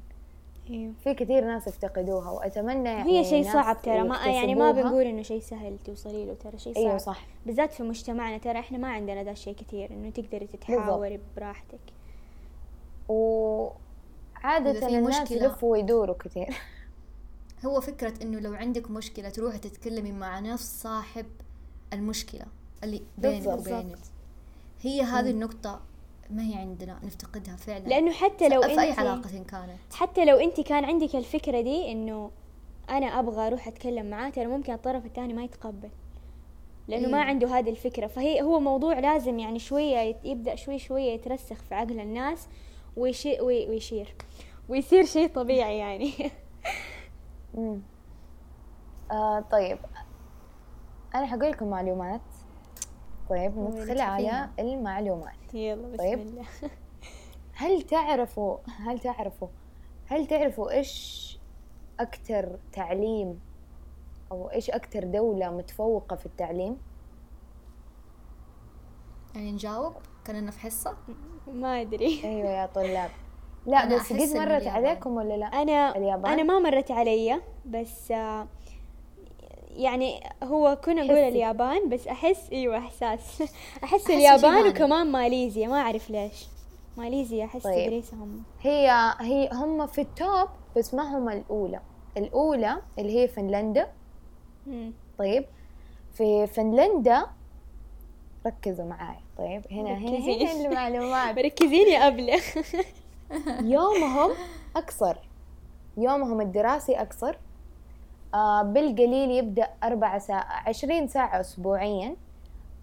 [0.70, 4.72] أيوه في كثير ناس يفتقدوها وأتمنى يعني هي شيء صعب ترى ما يعني ما.
[4.72, 6.85] بنقول إنه شيء سهل توصلي له ترى شيء صعب.
[6.85, 7.27] أيوه صح.
[7.46, 11.79] بالذات في مجتمعنا ترى إحنا ما عندنا ذا الشيء كثير إنه تقدري تتحاوري براحتك.
[13.09, 16.57] وعادة الناس مشكلة- يلفوا ويدوروا كثير
[17.66, 21.27] هو فكرة إنه لو عندك مشكلة تروحي تتكلمي مع نفس صاحب
[21.92, 22.44] المشكلة
[22.85, 23.47] اللي بينك.
[23.47, 23.99] وبينك.
[24.81, 25.81] هي هذه النقطة
[26.31, 27.88] ما هي عندنا نفتقدها فعلا.
[27.88, 29.94] لأنه حتى لو في أي انت علاقة كانت.
[29.94, 32.31] حتى لو انت كان عندك الفكرة دي إنه
[32.90, 35.88] أنا أبغى أروح أتكلم معاه ترى ممكن الطرف الثاني ما يتقبل.
[36.88, 37.25] لأنه ما إيه.
[37.25, 38.07] عنده هذه الفكرة.
[38.07, 42.49] فهي هو موضوع لازم يعني شوية يبدأ شوي شوية يترسخ في عقل الناس.
[42.98, 44.14] ويشي وي- ويشير.
[44.68, 46.12] ويصير شيء طبيعي يعني.
[47.54, 47.80] مم.
[49.11, 49.78] آه طيب.
[51.14, 52.20] أنا حقول لكم معلومات.
[53.30, 54.48] طيب ندخل على.
[54.58, 55.54] المعلومات.
[55.54, 56.18] يلا بسم طيب.
[56.18, 56.44] الله.
[57.54, 59.48] هل تعرفوا هل تعرفوا
[60.06, 61.38] هل تعرفوا إيش
[62.00, 63.40] أكثر تعليم
[64.32, 66.76] أو إيش أكثر دولة متفوقة في التعليم؟
[69.34, 69.92] يعني نجاوب؟
[70.28, 70.96] كاننا في حصة
[71.52, 73.10] ما أدري أيوه يا طلاب
[73.66, 74.66] لا بس أحس قد مرت.
[74.66, 78.46] عليكم ولا لا أنا اليابان؟ أنا ما مرت علي بس آه،
[79.70, 81.18] يعني هو كنا نقول.
[81.18, 83.42] اليابان بس أحس إيوه إحساس
[83.84, 84.68] أحس شي اليابان.
[84.68, 86.46] وكمان ماليزيا ما أعرف ليش
[86.96, 87.86] ماليزيا أحس طيب.
[87.86, 91.80] تدريسهم هي هي هم في التوب بس ما هم الأولى
[92.16, 93.88] الأولى اللي هي فنلندا
[94.66, 94.92] مم.
[95.18, 95.44] طيب
[96.12, 97.26] في فنلندا
[98.46, 100.18] ركزوا معاي طيب هنا هنا.
[100.18, 101.37] هنا المعلومات.
[101.38, 102.40] مركزين يا أبلة.
[103.74, 104.31] يومهم
[104.77, 105.16] أقصر.
[105.96, 107.38] يومهم الدراسي أقصر.
[108.35, 112.16] آه بالقليل يبدأ أربع ساعة عشرين ساعة أسبوعيا.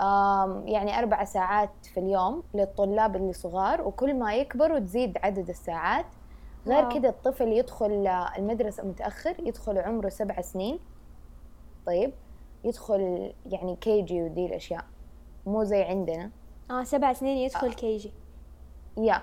[0.02, 6.06] آم يعني أربع ساعات في اليوم للطلاب اللي صغار وكل ما يكبروا تزيد عدد الساعات.
[6.68, 6.94] غير.
[6.94, 10.80] كده الطفل يدخل آه، المدرسة متأخر يدخل عمره سبع سنين.
[11.86, 12.14] طيب
[12.64, 14.86] يدخل يعني كيجي ودي الأشياء.
[15.46, 16.32] مو زي عندنا.
[16.72, 18.12] آه سبع سنين يدخل كيجي
[18.98, 19.22] يا.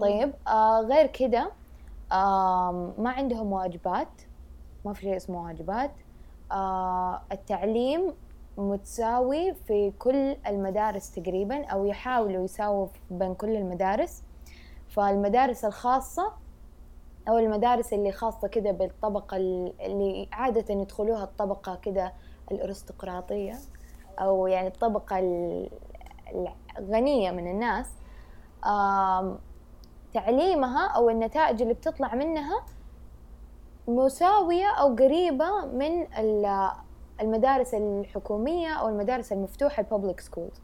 [0.00, 1.50] طيب آه غير كده
[2.12, 4.08] آه ما عندهم واجبات.
[4.84, 5.90] ما في شيء اسمه واجبات.
[6.52, 8.12] آه التعليم
[8.58, 14.22] متساوي في كل المدارس تقريبا أو يحاولوا يساووا بين كل المدارس.
[14.88, 16.32] فالمدارس الخاصة
[17.28, 22.12] أو المدارس اللي خاصة كده بالطبقة ال- اللي عادة يدخلوها الطبقة كده
[22.52, 23.54] الأرستقراطية
[24.18, 25.70] أو يعني الطبقة ال-
[26.78, 27.86] الغنية من الناس
[30.14, 32.62] تعليمها أو النتائج اللي بتطلع منها
[33.88, 36.70] مساوية أو قريبة من ال-
[37.20, 40.60] المدارس الحكومية أو المدارس المفتوحة الببليك سكولز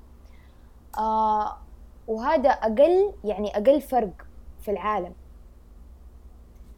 [2.08, 4.10] وهذا أقل يعني أقل فرق
[4.60, 5.12] في العالم.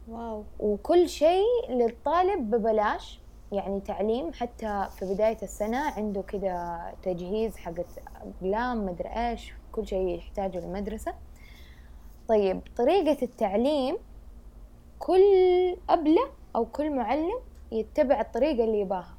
[0.09, 0.44] واو.
[0.61, 3.20] وكل شيء للطالب ببلاش.
[3.52, 7.72] يعني تعليم حتى في بداية السنة عنده كده تجهيز حق
[8.16, 11.14] أقلام مدري إيش كل شيء يحتاجه للمدرسة.
[12.28, 13.96] طيب طريقة التعليم
[14.98, 15.22] كل
[15.88, 17.38] أبلة أو كل معلم
[17.72, 19.16] يتبع الطريقة اللي يباها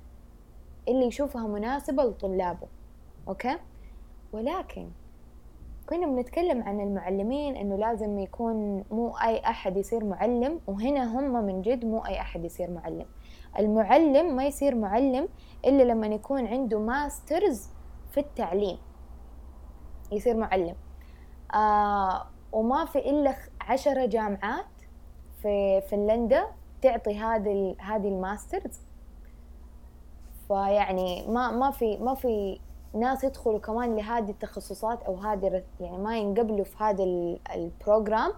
[0.88, 2.68] اللي يشوفها مناسبة لطلابه
[3.28, 3.58] Okay؟
[4.34, 4.90] ولكن
[5.90, 11.62] كنا بنتكلم عن المعلمين إنه لازم يكون مو أي أحد يصير معلم وهنا هم من
[11.62, 13.06] جد مو أي أحد يصير معلم.
[13.60, 15.30] المعلم ما يصير معلم
[15.66, 17.70] إلا لما يكون عنده masters
[18.12, 18.78] في التعليم.
[20.12, 20.76] يصير معلم.
[21.56, 24.66] آه وما في إلا خ- عشرة جامعات
[25.42, 26.48] في فنلندا
[26.82, 28.80] تعطي هذه هذه ال masters
[30.48, 32.60] فيعني ما ما في ما في
[32.94, 38.32] ناس يدخلوا كمان لهذه التخصصات أو هذه يعني ما ينقبلوا في هذا ال- ال program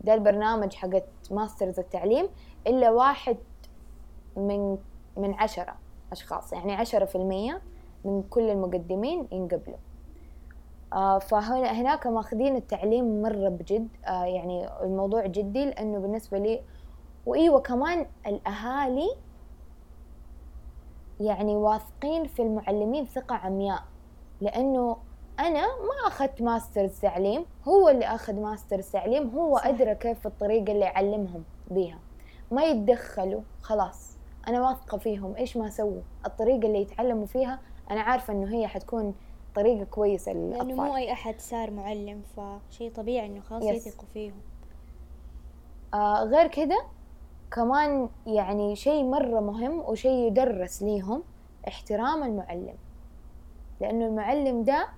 [0.00, 2.28] ده البرنامج حقت masters التعليم.
[2.66, 3.36] إلا واحد
[4.36, 4.78] من
[5.16, 5.74] من عشرة
[6.12, 6.52] أشخاص.
[6.52, 7.62] يعني عشرة في المية
[8.04, 9.76] من كل المقدمين ينقبلوا.
[10.92, 16.62] آه فهنا هناك ماخذين التعليم مرة بجد آه يعني الموضوع جدي لأنه بالنسبة لي
[17.26, 19.10] وإيوه كمان الأهالي
[21.20, 23.82] يعني واثقين في المعلمين ثقة عمياء.
[24.40, 24.96] لأنه
[25.38, 29.66] أنا ما أخذت masters تعليم هو اللي أخذ masters تعليم هو صح.
[29.66, 31.98] أدرى كيف الطريقة اللي يعلمهم بيها.
[32.50, 34.11] ما يتدخلوا خلاص.
[34.48, 39.14] أنا واثقة فيهم إيش ما سووا الطريقة اللي يتعلموا فيها أنا عارفة إنه هي حتكون
[39.54, 43.62] طريقة كويسة لأنه للأطفال مو أي أحد صار معلم فشيء طبيعي إنه خلاص.
[43.64, 44.34] يثقوا فيهم
[45.94, 46.82] آه غير كده
[47.52, 51.22] كمان يعني شيء مرة مهم وشيء يدرس ليهم
[51.68, 52.74] احترام المعلم
[53.80, 54.88] لأنه المعلم ده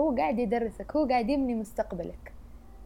[0.00, 2.32] هو قاعد يدرسك هو قاعد يبني مستقبلك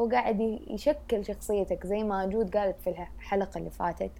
[0.00, 4.10] هو قاعد يشكل شخصيتك زي ما جود قالت في الحلقة اللي فاتت.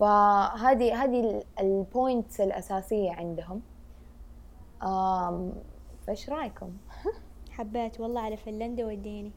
[0.00, 3.60] فهذه هذه ال points الأساسية عندهم.
[4.82, 5.52] آم،
[6.06, 6.70] فايش رأيكم؟
[7.56, 9.32] حبيت والله على فنلندا وديني.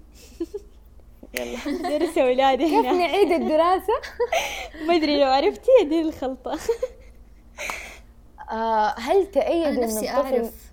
[1.40, 1.98] يلا.
[1.98, 3.94] درس أولادي كيف هنا نعيد الدراسة؟
[4.88, 6.60] ما أدري لو عرفتي ادير الخلطة.
[8.52, 10.72] آه هل تأيد أنا إن نفسي الطفل أعرف.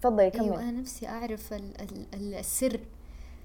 [0.00, 2.80] تفضلي أيوه كمل أنا نفسي أعرف ال ال ال السر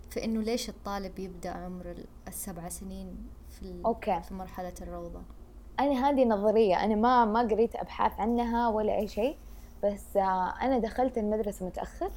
[0.10, 3.18] في إنه ليش الطالب يبدأ عمر ال- السبع سنين
[3.60, 4.22] في أوكي.
[4.22, 5.22] في مرحلة الروضة
[5.80, 9.38] أنا هذه نظرية أنا ما ما قريت أبحاث عنها ولا أي شيء
[9.84, 12.12] بس آه أنا دخلت المدرسة متأخر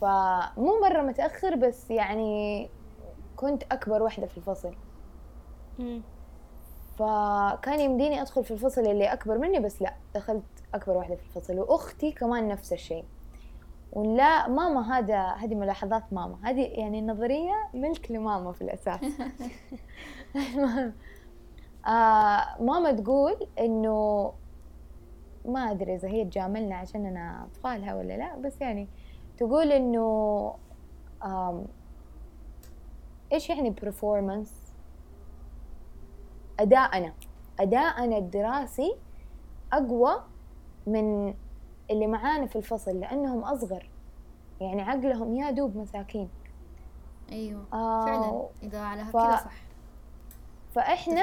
[0.00, 2.68] فمو مرة متأخر بس يعني
[3.36, 4.74] كنت أكبر واحدة في الفصل.
[6.98, 10.42] فكان يمديني أدخل في الفصل اللي أكبر مني بس لا دخلت
[10.74, 13.04] أكبر واحدة في الفصل وأختي كمان نفس الشيء
[13.96, 16.38] ولا ماما هذا هذه ملاحظات ماما.
[16.42, 19.00] هذه يعني نظرية ملك لماما في الأساس.
[20.36, 20.92] المهم
[21.86, 24.32] آه ماما تقول إنه
[25.44, 28.88] ما أدري إذا هي تجاملنا عشاننا أطفالها ولا لا بس يعني
[29.38, 30.54] تقول إنه
[31.24, 31.64] آم،
[33.32, 34.72] إيش يعني performance
[36.60, 37.12] أداءنا.
[37.60, 38.96] أداءنا الدراسي
[39.72, 40.22] أقوى
[40.86, 41.34] من
[41.90, 43.88] اللي معانا في الفصل لأنهم أصغر.
[44.60, 46.28] يعني عقلهم يا دوب مساكين.
[47.32, 49.52] أيوه آه، فعلا إذا على ف- كذا صح.
[50.74, 51.22] فإحنا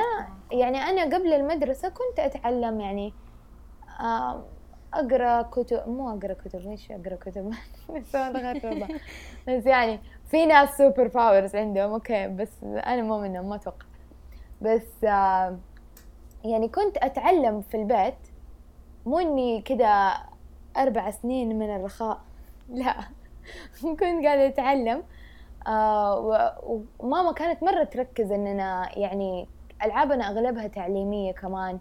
[0.51, 3.13] يعني أنا قبل المدرسة كنت أتعلم يعني
[4.01, 4.43] آم،
[4.93, 7.53] أقرأ كتب مو أقرأ كتب ليش أقرأ كتب؟
[9.47, 13.85] بس يعني في ناس super powers عندهم okay بس أنا مو منهم ما أتوقع.
[14.61, 15.61] بس آم،
[16.45, 18.15] يعني كنت أتعلم في البيت
[19.05, 20.13] مو إني كده
[20.77, 22.21] أربع سنين من الرخاء.
[22.69, 22.95] لا
[23.81, 25.03] كنت قاعدة أتعلم.
[25.67, 29.47] آه وماما كانت مرة تركز إننا يعني
[29.83, 31.79] ألعابنا أغلبها تعليمية كمان.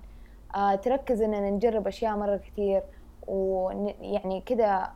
[0.55, 2.83] آه تركز إننا نجرب أشياء مرة كتير
[3.27, 4.91] ويعني كده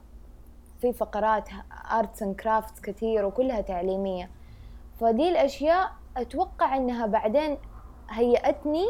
[0.80, 1.48] في فقرات
[1.90, 4.30] arts and crafts كتير وكلها تعليمية.
[5.00, 7.58] فدي الأشياء أتوقع إنها بعدين
[8.10, 8.86] هيأتني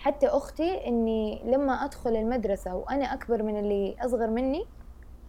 [0.00, 4.64] حتى أختي إني لما أدخل المدرسة وأنا أكبر من اللي أصغر مني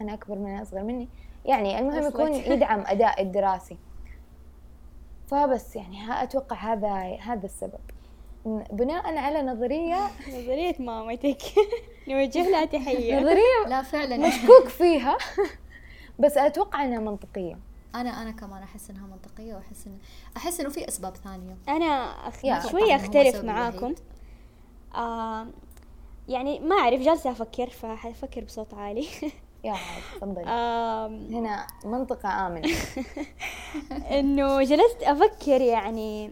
[0.00, 1.08] أنا أكبر من اللي أصغر مني
[1.44, 2.06] يعني المهم.
[2.08, 3.76] يكون يدعم أداء الدراسي
[5.26, 7.80] فبس يعني ها- أتوقع هذا هذا السبب.
[8.72, 9.96] بناء على نظرية
[10.38, 11.42] نظرية مامتك.
[12.08, 13.20] نوجه لها تحية.
[13.20, 14.16] نظرية لا فعلا.
[14.16, 15.18] مشكوك فيها.
[16.18, 17.58] بس أتوقع أنها منطقية.
[17.94, 19.98] أنا أنا كمان أحس إنها منطقية وأحس إن
[20.36, 21.56] أحس إنه في أسباب ثانية.
[21.68, 21.84] أنا
[22.28, 22.44] أخ...
[22.44, 23.94] أختلف السبب معاكم.
[24.94, 25.46] آه
[26.28, 29.06] يعني ما أعرف جالسة أفكر فحفكر بصوت عالي.
[29.64, 29.74] يا
[30.16, 30.44] تفضلي.
[31.30, 32.68] هنا منطقة آمنة.
[34.18, 36.30] إنه جلست أفكر يعني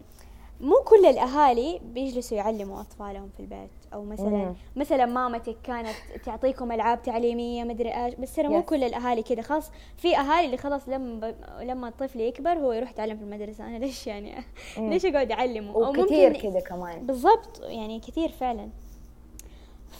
[0.60, 3.70] مو كل الأهالي بيجلسوا يعلموا أطفالهم في البيت.
[3.94, 4.54] أو مثلا مم.
[4.76, 5.94] مثلا مامتك كانت
[6.24, 8.64] تعطيكم ألعاب تعليمية مدري إيش بس ترى مو Yes.
[8.64, 9.42] كل الأهالي كذا.
[9.42, 13.66] خلاص في أهالي اللي خلاص لما لما الطفل يكبر هو يروح يتعلم في المدرسة.
[13.66, 14.34] أنا ليش يعني
[14.78, 14.90] مم.
[14.90, 17.06] ليش أقعد أعلمه؟ وكثير كذا كمان.
[17.06, 18.68] بالضبط يعني كثير فعلا.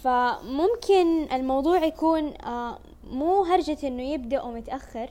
[0.02, 2.78] فممكن الموضوع يكون آه،
[3.10, 5.10] مو هرجة إنه يبدأوا متأخر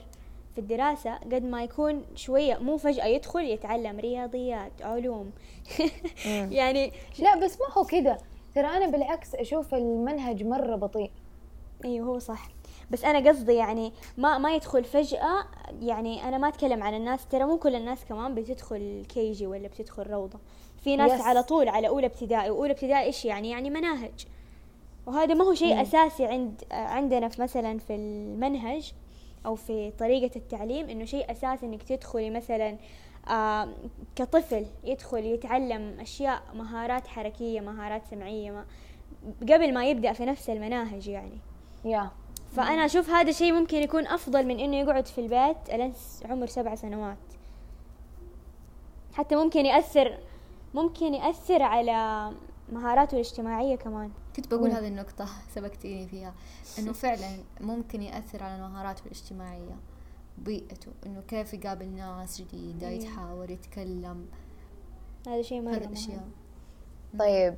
[0.60, 5.32] في الدراسة قد ما يكون شوية مو فجأة يدخل يتعلم رياضيات علوم.
[6.60, 8.18] يعني لا بس ما هو كذا
[8.56, 11.12] ترى أنا بالعكس أشوف المنهج مرة بطيء.
[11.86, 12.48] أيوه هو صح.
[12.92, 15.46] بس أنا قصدي يعني ما ما يدخل فجأة
[15.82, 20.04] يعني أنا ما أتكلم عن الناس ترى مو كل الناس كمان بتدخل كيجي ولا بتدخل
[20.04, 20.40] روضة.
[20.84, 21.24] في ناس Yes.
[21.26, 24.26] على طول على أولى ابتدائي وأولى ابتدائي إيش يعني؟ يعني مناهج.
[25.08, 25.80] وهذا ما هو شيء مم.
[25.82, 28.94] أساسي عند عندنا في مثلا في المنهج.
[29.46, 32.78] أو في طريقة التعليم إنه شيء اساسي إنك تدخلي مثلا
[33.30, 33.70] آه
[34.16, 38.66] كطفل يدخل يتعلم أشياء مهارات حركية مهارات سمعية ما
[39.42, 41.38] قبل ما يبدأ في نفس المناهج يعني.
[41.86, 42.10] يا.
[42.52, 46.48] فأنا أشوف هذا الشيء ممكن يكون أفضل من إنه يقعد في البيت ألين س- عمر
[46.48, 47.18] سبع سنوات.
[49.14, 50.18] حتى ممكن يأثر
[50.74, 52.30] ممكن يأثر على
[52.72, 54.12] مهاراته الاجتماعية كمان.
[54.36, 54.72] كنت بقول.
[54.72, 56.34] هذه النقطة سبقتيني فيها
[56.80, 59.76] إنه فعلا ممكن يأثر على مهاراته الاجتماعية
[60.38, 62.90] بيئته إنه كيف يقابل ناس جديدة.
[62.90, 64.28] يتحاور يتكلم
[65.28, 66.32] هذا شيء مرة مهم.
[67.20, 67.58] طيب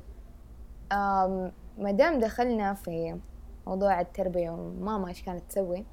[1.78, 3.18] ما دام دخلنا في
[3.66, 5.84] موضوع التربية وماما إيش كانت تسوي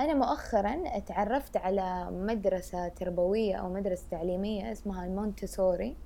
[0.00, 5.96] أنا مؤخرا تعرفت على مدرسة تربوية أو مدرسة تعليمية اسمها المونتسوري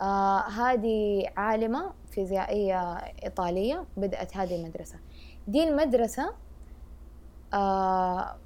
[0.00, 4.98] آه هذه عالمة فيزيائية إيطالية بدأت هذه المدرسة.
[5.48, 6.34] دي المدرسة
[7.54, 8.36] آه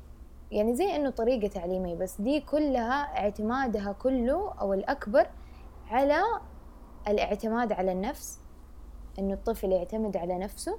[0.50, 5.26] يعني زي إنه طريقة تعليمية بس دي كلها اعتمادها كله أو الأكبر
[5.90, 6.22] على
[7.08, 8.38] الاعتماد على النفس
[9.18, 10.78] إنه الطفل يعتمد على نفسه.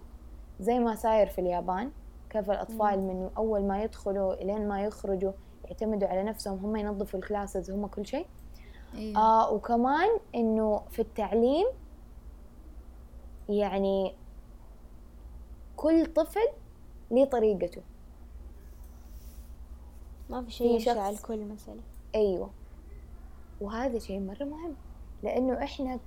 [0.59, 1.91] زي ما صاير في اليابان
[2.29, 5.31] كيف الأطفال من أول ما يدخلوا إلين ما يخرجوا
[5.65, 8.25] يعتمدوا على نفسهم هم ينظفوا الكلاسز هم كل شيء.
[8.95, 9.17] أيوة.
[9.19, 11.65] آه وكمان إنه في التعليم
[13.49, 14.15] يعني
[15.75, 16.47] كل طفل
[17.12, 17.82] ليه طريقته.
[20.29, 21.75] ما في شيء يمشي على الكل مثلا
[22.15, 22.49] أيوه.
[23.62, 24.75] وهذا شيء مرة مهم
[25.23, 25.99] لأنه إحنا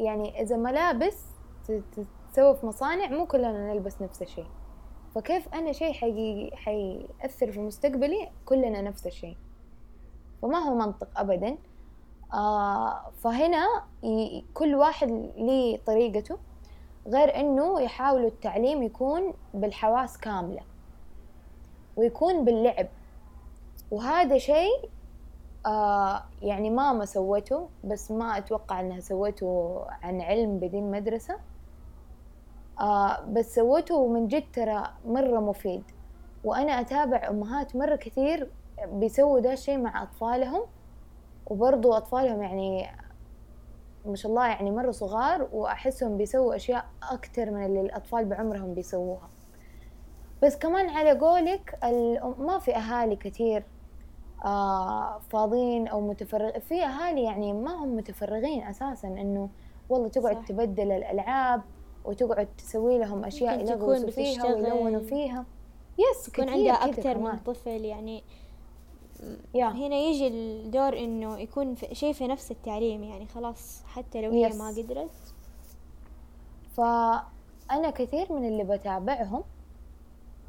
[0.00, 1.22] يعني إذا ملابس
[1.68, 4.46] ت- تتسوى في مصانع مو كلنا نلبس نفس الشيء.
[5.14, 6.50] فكيف أنا شيء حي...
[6.54, 9.36] حيأثر في مستقبلي؟ كلنا نفس الشيء.
[10.42, 11.56] فما هو منطق ابدا.
[12.34, 13.82] آه فهنا.
[14.54, 16.38] كل واحد ليه طريقته
[17.06, 20.62] غير إنه يحاولوا التعليم يكون بالحواس كاملة
[21.96, 22.88] ويكون باللعب.
[23.90, 24.90] وهذا شيء
[25.66, 31.36] آه يعني ماما سوته بس ما أتوقع أنها سوته عن علم بدي المدرسة
[32.80, 35.82] آه بس سوته من جد ترى مرة مفيد.
[36.44, 38.50] وأنا أتابع أمهات مرة كثير
[38.86, 40.62] بيسووا ده الشيء مع أطفالهم
[41.46, 42.86] وبرضو أطفالهم يعني
[44.06, 49.28] ما شاء الله يعني مرة صغار وأحسهم بيسووا أشياء أكتر من اللي الأطفال بعمرهم بيسووها
[50.42, 53.64] بس كمان على قولك ال- ما في أهالي كثير
[54.44, 59.48] آه فاضيين أو متفرغ في أهالي يعني ما هم متفرغين أساسا إنه
[59.88, 60.46] والله تقعد صح.
[60.46, 61.62] تبدل الألعاب
[62.04, 64.44] وتقعد تسوي لهم أشياء تكون يلغوصوا فيها.
[64.54, 65.44] ويلونوا فيها
[65.98, 67.36] يس كثير عندها أكثر من.
[67.38, 68.24] طفل يعني
[69.54, 69.66] يا.
[69.68, 74.50] هنا يجي الدور إنه يكون في شيء في نفس التعليم يعني خلاص حتى لو هي
[74.50, 74.54] Yes.
[74.56, 75.10] ما قدرت.
[76.76, 79.42] فأنا كثير من اللي بتابعهم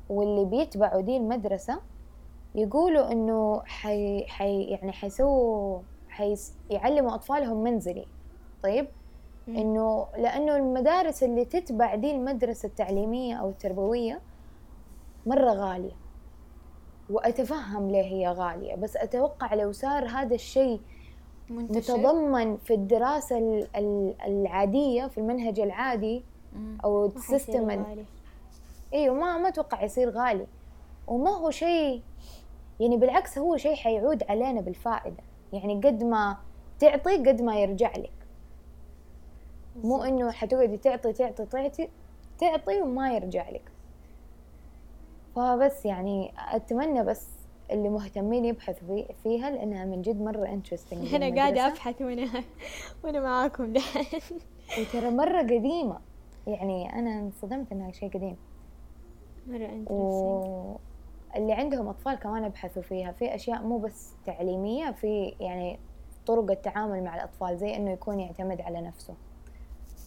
[0.10, 1.80] واللي بيتبعوا دي المدرسة
[2.56, 8.06] يقولوا إنه حي, حي يعني حيسووا حيس يعلموا أطفالهم منزلي.
[8.64, 8.88] طيب؟
[9.48, 9.56] مم.
[9.58, 14.22] إنه لأنه المدارس اللي تتبع دي المدرسة التعليمية أو التربوية
[15.26, 16.03] مرة غالية.
[17.10, 20.80] وأتفهم ليه هي غالية بس أتوقع لو صار هذا الشيء
[21.50, 21.98] منتشر.
[21.98, 26.24] متضمن في الدراسة ال- ال- العادية في المنهج العادي
[27.16, 27.70] حيصير ال system.
[28.94, 30.48] أيوه ما ما أتوقع يصير غالي.
[31.08, 32.02] وما هو شيء
[32.80, 35.24] يعني بالعكس هو شيء حيعود علينا بالفائدة.
[35.54, 36.38] يعني قد ما
[36.80, 38.12] تعطي قد ما يرجع لك.
[39.84, 41.89] مو إنه حتقعدي تعطي تعطي تعطي
[42.38, 43.72] تعطي وما يرجع لك.
[45.36, 47.28] فبس يعني أتمنى بس
[47.72, 52.30] اللي مهتمين يبحثوا في فيها لأنها من جد مرة interesting أنا قاعدة أبحث وأنا
[53.04, 54.19] وأنا معاكم دحين.
[54.80, 56.00] وترى مرة قديمة.
[56.48, 58.36] يعني أنا انصدمت إنها شيء قديم.
[59.48, 60.78] مرة انترستنج
[61.36, 63.12] واللي عندهم أطفال كمان يبحثوا فيها.
[63.12, 65.80] في أشياء مو بس تعليمية في يعني
[66.26, 69.13] طرق التعامل مع الأطفال زي إنه يكون يعتمد على نفسه.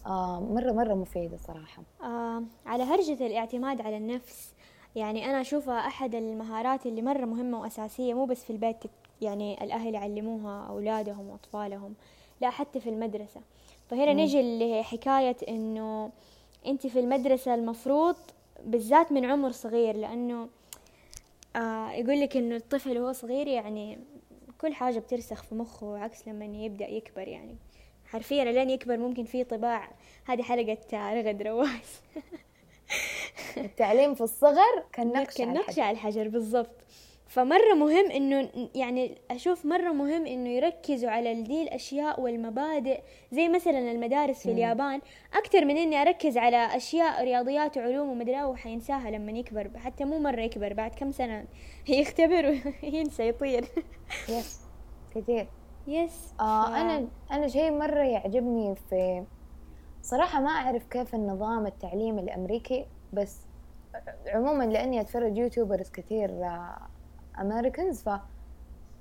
[0.05, 1.83] آه مرة مرة مفيدة صراحة.
[2.03, 4.53] آه على هرجة الاعتماد على النفس
[4.97, 8.77] يعني أنا أشوفها أحد المهارات اللي مرة مهمة وأساسية مو بس في البيت
[9.21, 11.93] يعني الأهل يعلموها أولادهم وأطفالهم
[12.41, 13.41] لا حتى في المدرسة.
[13.89, 14.13] فهنا.
[14.13, 16.11] نجي لحكاية إنه
[16.67, 18.15] أنت في المدرسة المفروض
[18.65, 20.49] بالذات من عمر صغير لأنه
[21.55, 23.99] آه يقول لك إنه الطفل وهو صغير يعني
[24.61, 27.55] كل حاجة بترسخ في مخه عكس لما يبدأ يكبر يعني.
[28.05, 29.89] حرفيا لين يكبر ممكن في طباع.
[30.25, 32.01] هذه حلقة رغد رواس
[33.57, 35.81] التعليم في الصغر كالنقش على كالنقش الحجر.
[35.81, 36.75] على الحجر بالضبط.
[37.29, 42.99] فمرة مهم إنه يعني أشوف مرة مهم إنه يركزوا على دي الأشياء والمبادئ
[43.31, 44.51] زي مثلا المدارس في.
[44.51, 45.01] اليابان.
[45.33, 50.19] أكثر من إني أركز على أشياء رياضيات وعلوم ومدري إيه وحينساها لما يكبر حتى مو
[50.19, 51.45] مرة يكبر بعد كم سنة
[51.87, 52.45] يختبر
[52.83, 53.65] وينسى يطير.
[54.29, 54.59] يس
[55.15, 55.47] كثير.
[55.87, 56.33] يس.
[56.39, 59.25] آه أنا أنا شيء مرة يعجبني في
[60.07, 63.37] صراحة ما أعرف كيف النظام التعليمي الأمريكي بس
[64.27, 66.49] عموما لأني أتفرج YouTubers كثير
[67.39, 68.03] Americans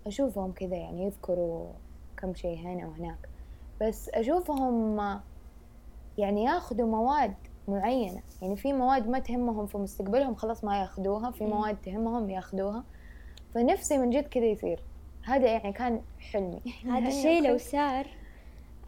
[0.04, 1.72] فأشوفهم كذا يعني يذكروا
[2.16, 3.28] كم شيء هنا وهناك.
[3.80, 5.20] بس أشوفهم آه،
[6.18, 7.34] يعني ياخذوا مواد
[7.68, 8.22] معينة.
[8.42, 11.30] يعني في مواد ما تهمهم في مستقبلهم خلاص ما ياخذوها.
[11.30, 11.44] في.
[11.44, 12.84] مواد تهمهم ياخذوها.
[13.54, 14.82] فنفسي من جد كذا يصير.
[15.24, 16.00] هذا يعني كان
[16.32, 16.62] حلمي.
[16.84, 17.64] هذا يعني الشيء لو okay.
[17.64, 18.06] صار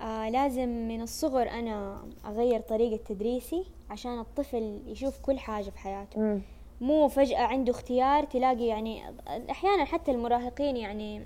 [0.01, 6.21] آه لازم من الصغر أنا أغير طريقة تدريسي عشان الطفل يشوف كل حاجة في حياته
[6.21, 6.41] مم.
[6.81, 9.03] مو فجأة عنده اختيار تلاقي يعني
[9.51, 11.19] أحيانا حتى المراهقين يعني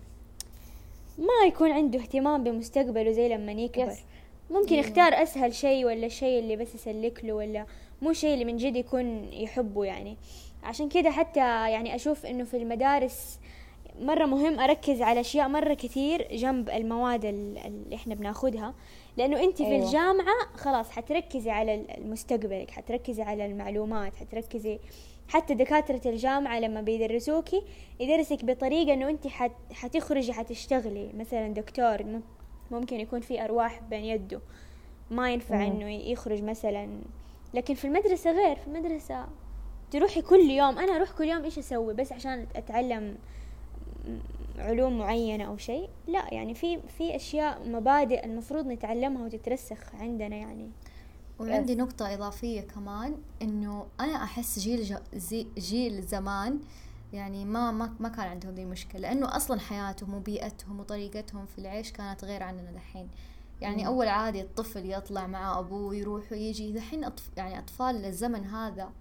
[1.19, 3.99] ما يكون عنده اهتمام بمستقبله زي لما يكبر يس.
[4.51, 4.75] ممكن.
[4.75, 7.67] يختار أسهل شيء ولا الشيء اللي بس يسلك له ولا
[8.03, 10.17] مو شيء اللي من جد يكون يحبه يعني
[10.65, 13.39] عشان كده حتى يعني أشوف إنه في المدارس
[14.03, 18.75] مرة مهم أركز على أشياء مرة كثير جنب المواد ال- اللي إحنا بناخدها.
[19.17, 19.87] لأنه أنت في أيوة.
[19.87, 24.79] الجامعة خلاص حتركزي على المستقبلك حتركزي على المعلومات حتركزي
[25.29, 27.63] حتى دكاترة الجامعة لما بيدرسوكي
[28.01, 31.11] يدرسك بطريقة إنه أنت حت حتخرجي حتشتغلي.
[31.15, 32.23] مثلا دكتور مم-
[32.71, 34.41] ممكن يكون في أرواح بين يده.
[35.11, 35.63] ما ينفع مم.
[35.63, 36.89] إنه يخرج مثلا.
[37.55, 39.27] لكن في المدرسة غير في المدرسة
[39.91, 40.79] تروحي كل يوم.
[40.79, 43.17] أنا أروح كل يوم إيش أسوي؟ بس عشان أتعلم
[44.59, 50.71] علوم معينة أو شيء لا يعني في في أشياء مبادئ المفروض نتعلمها وتترسخ عندنا يعني
[51.41, 54.99] وعندي نقطة إضافية كمان إنه أنا أحس جيل.
[55.59, 56.61] جيل زمان
[57.13, 61.93] يعني ما ما ما كان عندهم ذي المشكلة لأنه أصلا حياتهم وبيئتهم وطريقتهم في العيش
[61.93, 63.09] كانت غير عننا دحين
[63.61, 63.87] يعني.
[63.87, 67.31] أول عادي الطفل يطلع مع أبوه يروح ويجي دحين أطف...
[67.37, 68.93] يعني أطفال الزمن هذا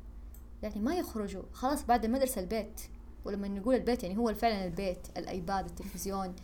[0.64, 2.82] يعني ما يخرجوا خلاص بعد المدرسة البيت
[3.26, 6.36] ولما نقول البيت يعني هو فعلا البيت الأيباد التلفزيون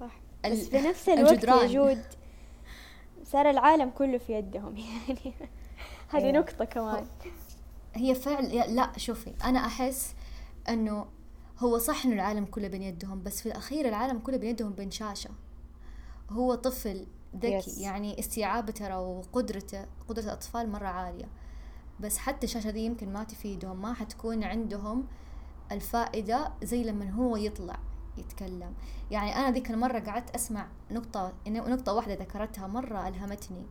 [0.00, 1.58] صح بس في نفس الوقت الجدران.
[1.58, 2.02] يا جود
[3.24, 4.76] صار العالم كله في يدهم
[5.08, 5.34] يعني
[6.08, 6.38] هذه أيوة.
[6.38, 7.06] نقطة كمان
[7.94, 10.14] هي فعل لا شوفي أنا أحس
[10.68, 11.06] إنه
[11.58, 14.90] هو صح إنه العالم كله بين يدهم بس في الأخير العالم كله بين يدهم بين
[14.90, 15.30] شاشة
[16.30, 17.06] هو طفل
[17.36, 17.78] ذكي Yes.
[17.80, 21.28] يعني استيعابه ترى وقدرته قدرة الأطفال مرة عالية
[22.00, 25.06] بس حتى الشاشة دي يمكن ما تفيدهم ما حتكون عندهم
[25.72, 27.78] الفائدة زي لما هو يطلع
[28.18, 28.74] يتكلم.
[29.10, 33.66] يعني أنا ذيك المرة قعدت أسمع نقطة إنه نقطة واحدة ذكرتها مرة ألهمتني.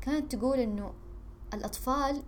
[0.00, 0.92] كانت تقول إنه
[1.54, 2.22] الأطفال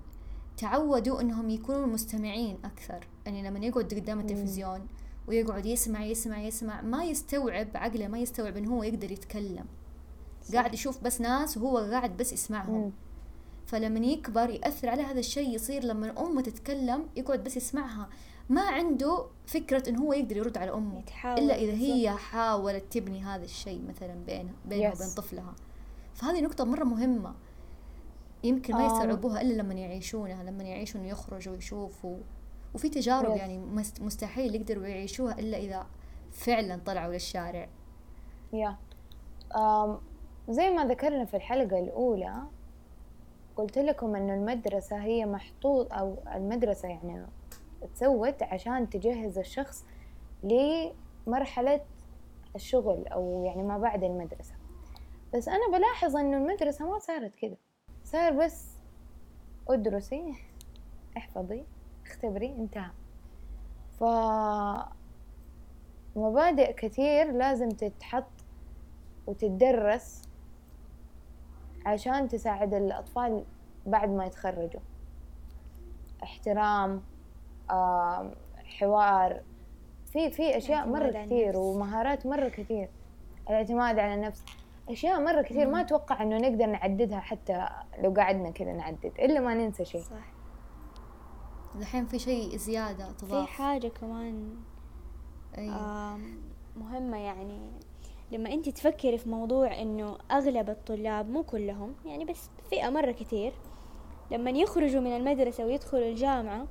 [0.56, 3.06] تعودوا إنهم يكونوا مستمعين أكثر.
[3.26, 4.86] يعني لما يقعد قدام التلفزيون
[5.28, 9.66] ويقعد يسمع يسمع يسمع ما يستوعب عقله ما يستوعب إنه هو يقدر يتكلم.
[10.52, 12.80] قاعد يشوف بس ناس وهو قاعد بس يسمعهم.
[12.84, 12.92] مم.
[13.66, 18.08] فلما يكبر يأثر على هذا الشيء يصير لما أمه تتكلم يقعد بس يسمعها.
[18.50, 20.98] ما عنده فكرة إنه هو يقدر يرد على أمه.
[20.98, 24.96] يتحاول إلا إذا هي حاولت تبني هذا الشيء مثلا بينها بينها Yes.
[24.96, 25.54] وبين طفلها.
[26.14, 27.34] فهذه نقطة مرة مهمة.
[28.44, 28.86] يمكن ما آم.
[28.86, 32.16] يستوعبوها إلا لما يعيشونها لما يعيشوا إنه يخرجوا ويشوفوا.
[32.74, 33.38] وفي تجارب Yes.
[33.38, 35.86] يعني مست- مستحيل يقدروا يعيشوها إلا إذا
[36.32, 37.68] فعلا طلعوا للشارع.
[38.52, 38.76] يا
[40.48, 42.42] زي ما ذكرنا في الحلقة الأولى
[43.56, 47.26] قلت لكم إنه المدرسة هي محطوط أو المدرسة يعني
[47.94, 49.84] تسوت عشان تجهز الشخص
[50.42, 51.80] لمرحلة
[52.56, 54.54] الشغل أو يعني ما بعد المدرسة.
[55.34, 57.56] بس أنا بلاحظ إنه المدرسة ما صارت كده.
[58.04, 58.76] صار بس
[59.68, 60.34] ادرسي
[61.16, 61.64] احفظي
[62.06, 62.90] اختبري انتهى.
[63.98, 64.04] ف
[66.16, 68.30] مبادئ كثير لازم تتحط
[69.26, 70.22] وتتدرس
[71.86, 73.44] عشان تساعد الأطفال
[73.86, 74.80] بعد ما يتخرجوا.
[76.22, 77.02] احترام
[78.64, 79.42] حوار.
[80.06, 80.52] في في
[80.86, 81.56] مرة على كثير.
[81.58, 82.88] ومهارات مرة كثير.
[83.48, 84.44] الاعتماد على النفس.
[84.88, 87.66] أشياء مرة كثير ما أتوقع إنه نقدر نعددها حتى
[87.98, 90.02] لو قعدنا كذا نعدد إلا ما ننسى شيء.
[90.02, 90.32] صح.
[91.78, 93.48] الحين في شيء زيادة في تضاف.
[93.48, 94.56] حاجة كمان
[95.58, 95.68] أي.
[95.70, 96.38] آم،
[96.76, 97.58] مهمة يعني.
[98.32, 103.52] لما أنت تفكري في موضوع إنه أغلب الطلاب مو كلهم يعني بس فئة مرة كتير
[104.30, 106.66] لما يخرجوا من المدرسة ويدخلوا الجامعة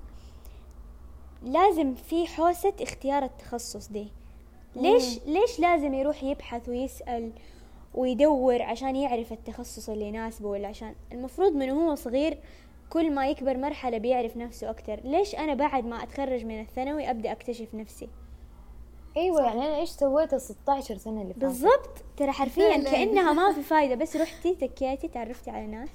[1.44, 4.08] لازم في حوسة اختيار التخصص دي.
[4.76, 7.32] ليش ليش لازم يروح يبحث ويسأل
[7.94, 12.38] ويدور عشان يعرف التخصص اللي يناسبه ولا عشان المفروض من هو صغير
[12.90, 15.00] كل ما يكبر مرحلة بيعرف نفسه أكتر.
[15.04, 18.10] ليش أنا بعد ما أتخرج من الثانوي أبدأ أكتشف نفسي؟
[19.18, 21.90] أيوة يعني أنا إيش سويت ال 16 سنة اللي فاتت؟ بالضبط.
[22.18, 22.78] ترى حرفيا.
[22.78, 25.90] كأنها ما في فايدة بس رحتي تكيتي تعرفتي على ناس.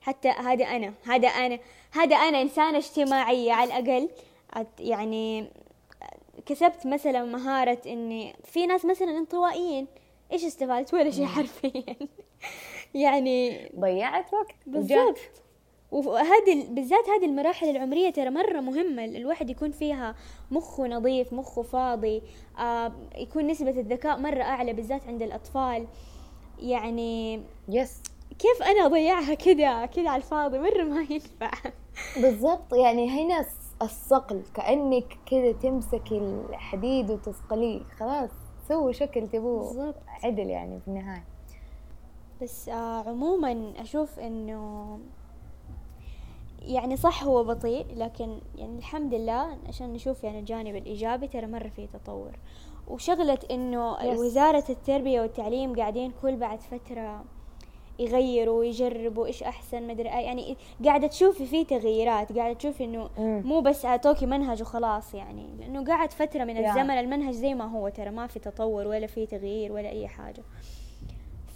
[0.00, 1.58] حتى هذا أنا هذا أنا
[1.92, 4.08] هذا أنا إنسانة اجتماعية على الأقل.
[4.08, 4.20] أت-
[4.80, 5.50] يعني
[6.46, 9.86] كسبت مثلا مهارة إني في ناس مثلا انطوائيين.
[10.32, 11.96] إيش استفدت ولا شيء حرفيا.
[12.94, 14.54] يعني ضيعت وقت.
[14.66, 15.18] بالضبط.
[15.90, 19.04] وهذه ال- بالذات هذه المراحل العمرية ترى مرة مهمة.
[19.04, 20.14] ال- الواحد يكون فيها
[20.50, 22.22] مخه نظيف مخه فاضي
[22.58, 25.86] آه يكون نسبة الذكاء مرة أعلى بالذات عند الأطفال.
[26.58, 28.02] يعني يس
[28.38, 31.50] كيف أنا أضيعها كذا كذا على الفاضي؟ مرة ما ينفع.
[32.16, 32.74] بالضبط.
[32.74, 33.46] يعني هنا
[33.82, 38.30] الصقل كأنك كذا تمسكي الحديد وتصقليه خلاص
[38.68, 39.94] سووا شكل تبوه.
[40.08, 41.24] عدل يعني في النهاية
[42.42, 44.98] بس آه عموما أشوف إنه
[46.62, 51.68] يعني صح هو بطيء لكن يعني الحمد لله عشان نشوف يعني الجانب الإيجابي ترى مرة
[51.68, 52.38] في تطور
[52.88, 54.18] وشغلة إنه Yes.
[54.18, 57.24] وزارة التربية والتعليم قاعدين كل بعد فترة
[57.98, 63.10] يغيروا ويجربوا إيش أحسن مدري اي يعني قاعدة تشوفي في تغييرات قاعدة تشوفي إنه.
[63.18, 66.56] مو بس أعطوكي منهج وخلاص يعني لأنه قاعد فترة من.
[66.56, 70.42] الزمن المنهج زي ما هو ترى ما في تطور ولا في تغيير ولا أي حاجة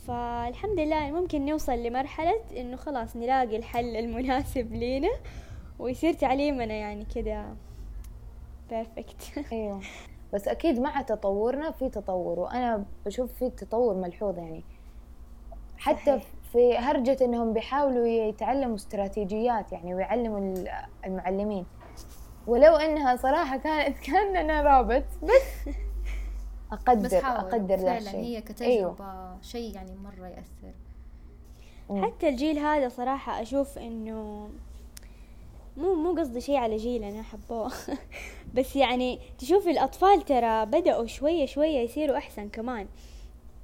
[0.07, 5.11] فالحمد لله ممكن نوصل لمرحلة إنه خلاص نلاقي الحل المناسب لينا
[5.79, 7.45] ويصير تعليمنا يعني كده
[8.71, 9.81] بيرفكت أيوه
[10.33, 14.65] بس أكيد مع تطورنا في تطور وأنا بشوف في تطور ملحوظ يعني
[15.81, 16.23] حتى صحيح.
[16.53, 20.69] في هرجة إنهم بيحاولوا يتعلموا استراتيجيات يعني ويعلموا ال-
[21.05, 21.67] المعلمين
[22.47, 25.67] ولو إنها صراحة كانت كأننا رابط بس
[26.73, 29.39] بس أقدر حاول أقدر ذا فعلا الشيء هي كتجربة أيوة.
[29.43, 30.75] شيء يعني مرة يأثر
[31.91, 32.05] مم.
[32.05, 34.49] حتى الجيل هذا صراحة أشوف إنه
[35.77, 37.73] مو مو قصدي شيء على جيلنا حبوه
[38.55, 42.87] بس يعني تشوف الأطفال ترى بدأوا شوية شوية يصيروا أحسن كمان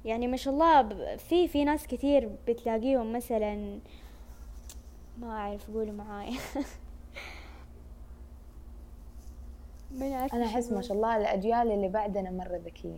[0.07, 3.79] يعني ما شاء الله في في ناس كثير بتلاقيهم مثلا
[5.21, 6.29] ما أعرف قولوا معاي
[10.01, 10.81] أعرف أنا أحس ما.
[10.81, 12.97] شاء الله الأجيال اللي بعدنا مرة ذكية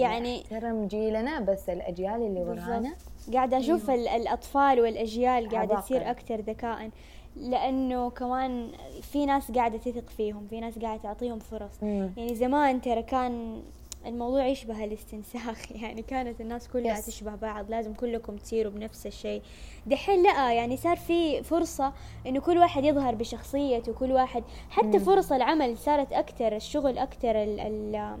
[0.00, 3.34] يعني ترى جيلنا بس الأجيال اللي ورانا بالضبط.
[3.34, 5.80] قاعدة أشوف ال- الأطفال والأجيال قاعدة عباقرة.
[5.80, 6.90] تصير أكثر ذكاء
[7.36, 8.68] لأنه كمان
[9.02, 12.12] في ناس قاعدة تثق فيهم في ناس قاعدة تعطيهم فرص مم.
[12.16, 13.62] يعني زمان ترى كان
[14.06, 15.72] الموضوع يشبه الاستنساخ.
[15.82, 17.06] يعني كانت الناس كلها Yes.
[17.06, 19.42] تشبه بعض لازم كلكم تصيروا بنفس الشيء.
[19.86, 21.92] دحين لا يعني صار في فرصة
[22.26, 27.60] إنه كل واحد يظهر بشخصيته كل واحد حتى فرص العمل صارت أكثر الشغل أكثر ال
[27.60, 28.16] ال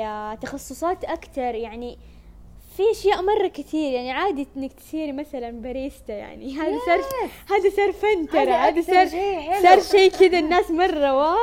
[0.00, 1.98] التخصصات أكثر يعني
[2.76, 3.92] في أشياء مرة كثير.
[3.92, 6.98] يعني عادي إنك تصيري مثلا باريستا يعني هذا صار
[7.58, 8.50] هذا صار فن ترى.
[8.50, 9.06] هذا صار.
[9.62, 11.36] صار شيء كذا الناس مرة واو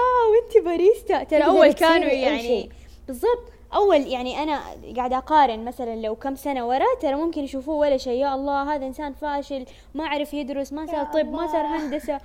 [0.46, 2.70] أنت باريستا ترى أول كانوا يعني.
[3.10, 3.52] بالضبط.
[3.74, 4.62] أول يعني أنا
[4.96, 8.22] قاعدة أقارن مثلا لو كم سنة ورا ترى ممكن يشوفوه ولا شيء.
[8.22, 11.66] يا الله هذا إنسان فاشل ما عرف يدرس ما صار طب ما صار.
[11.66, 12.20] هندسة.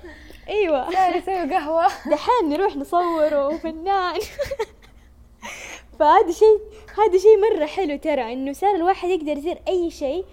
[0.49, 0.91] أيوه.
[0.97, 1.87] صار يسوي قهوة.
[1.87, 4.21] دحين نروح نصوره وفنان.
[5.99, 6.59] فهذا شيء
[6.99, 10.25] هذا شيء مرة حلو ترى إنه صار الواحد يقدر يصير أي شيء.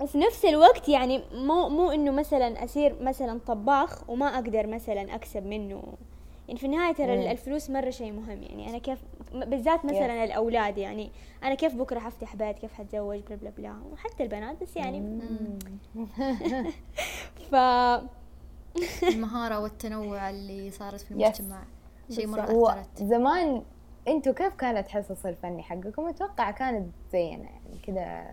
[0.00, 5.46] وفي نفس الوقت يعني مو مو إنه مثلا أصير مثلا طباخ وما أقدر مثلا أكسب
[5.46, 5.82] منه.
[6.50, 7.30] يعني في النهاية ترى مم.
[7.30, 8.42] الفلوس مرة شيء مهم.
[8.42, 8.98] يعني أنا كيف
[9.32, 11.10] بالذات مثلا الأولاد يعني
[11.44, 15.00] أنا كيف بكرة حفتح بيت كيف حتزوج بلا بلا بلا وحتى البنات بس يعني
[17.50, 17.54] ف
[19.02, 21.12] المهارة والتنوع اللي صارت في Yes.
[21.12, 21.62] المجتمع
[22.10, 23.02] شيء مرة هو أثرت.
[23.02, 23.62] زمان
[24.08, 28.26] أنتوا كيف كانت حصص الفني حقكم؟ أتوقع كانت زينا يعني كذا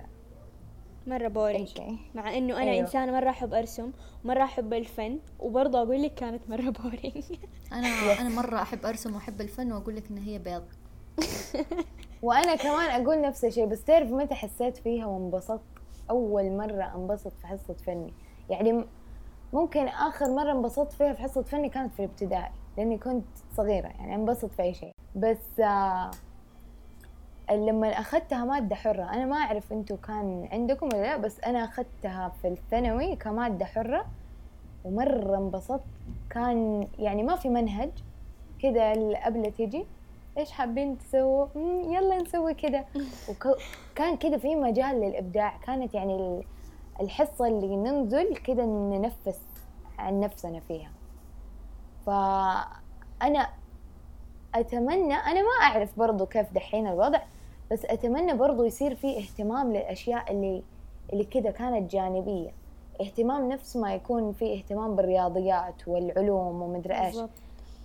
[1.07, 1.81] مرة boring
[2.15, 2.79] مع إنه أنا أيوه.
[2.81, 3.91] إنسانة مرة أحب أرسم
[4.25, 7.23] ومره أحب الفن وبرضه أقول لك كانت مرة boring
[7.73, 7.87] أنا
[8.21, 10.63] أنا مرة أحب أرسم وأحب الفن وأقول لك إن هي بيض.
[12.23, 15.61] وأنا كمان أقول نفس الشيء بس تعرف متى حسيت فيها وانبسطت؟
[16.09, 18.13] أول مرة انبسط في حصة فني.
[18.49, 18.85] يعني
[19.53, 23.25] ممكن آخر مرة انبسطت فيها في حصة فني كانت في الابتدائي لأني كنت
[23.57, 24.91] صغيرة يعني انبسط في أي شيء.
[25.15, 26.11] بس آه
[27.51, 32.31] لما أخذتها مادة حرة أنا ما أعرف أنتوا كان عندكم ولا لا بس أنا أخذتها
[32.41, 34.05] في الثانوي كمادة حرة
[34.85, 35.83] ومرة انبسطت.
[36.29, 37.89] كان يعني ما في منهج
[38.61, 39.85] كذا الأبلة تيجي
[40.37, 41.47] إيش حابين تسووا؟
[41.95, 42.85] يلا نسوي كذا
[43.29, 46.43] وكان كذا في مجال للإبداع كانت يعني ال-
[47.01, 49.39] الحصة اللي ننزل كذا ننفس
[49.99, 50.89] عن نفسنا فيها.
[52.05, 53.47] فأنا
[54.55, 57.19] أتمنى أنا ما أعرف برضو كيف دحين الوضع
[57.71, 60.63] بس أتمنى برضو يصير في اهتمام للأشياء اللي
[61.13, 62.49] اللي كذا كانت جانبية.
[63.01, 67.15] اهتمام نفس ما يكون في اهتمام بالرياضيات والعلوم ومدري إيش.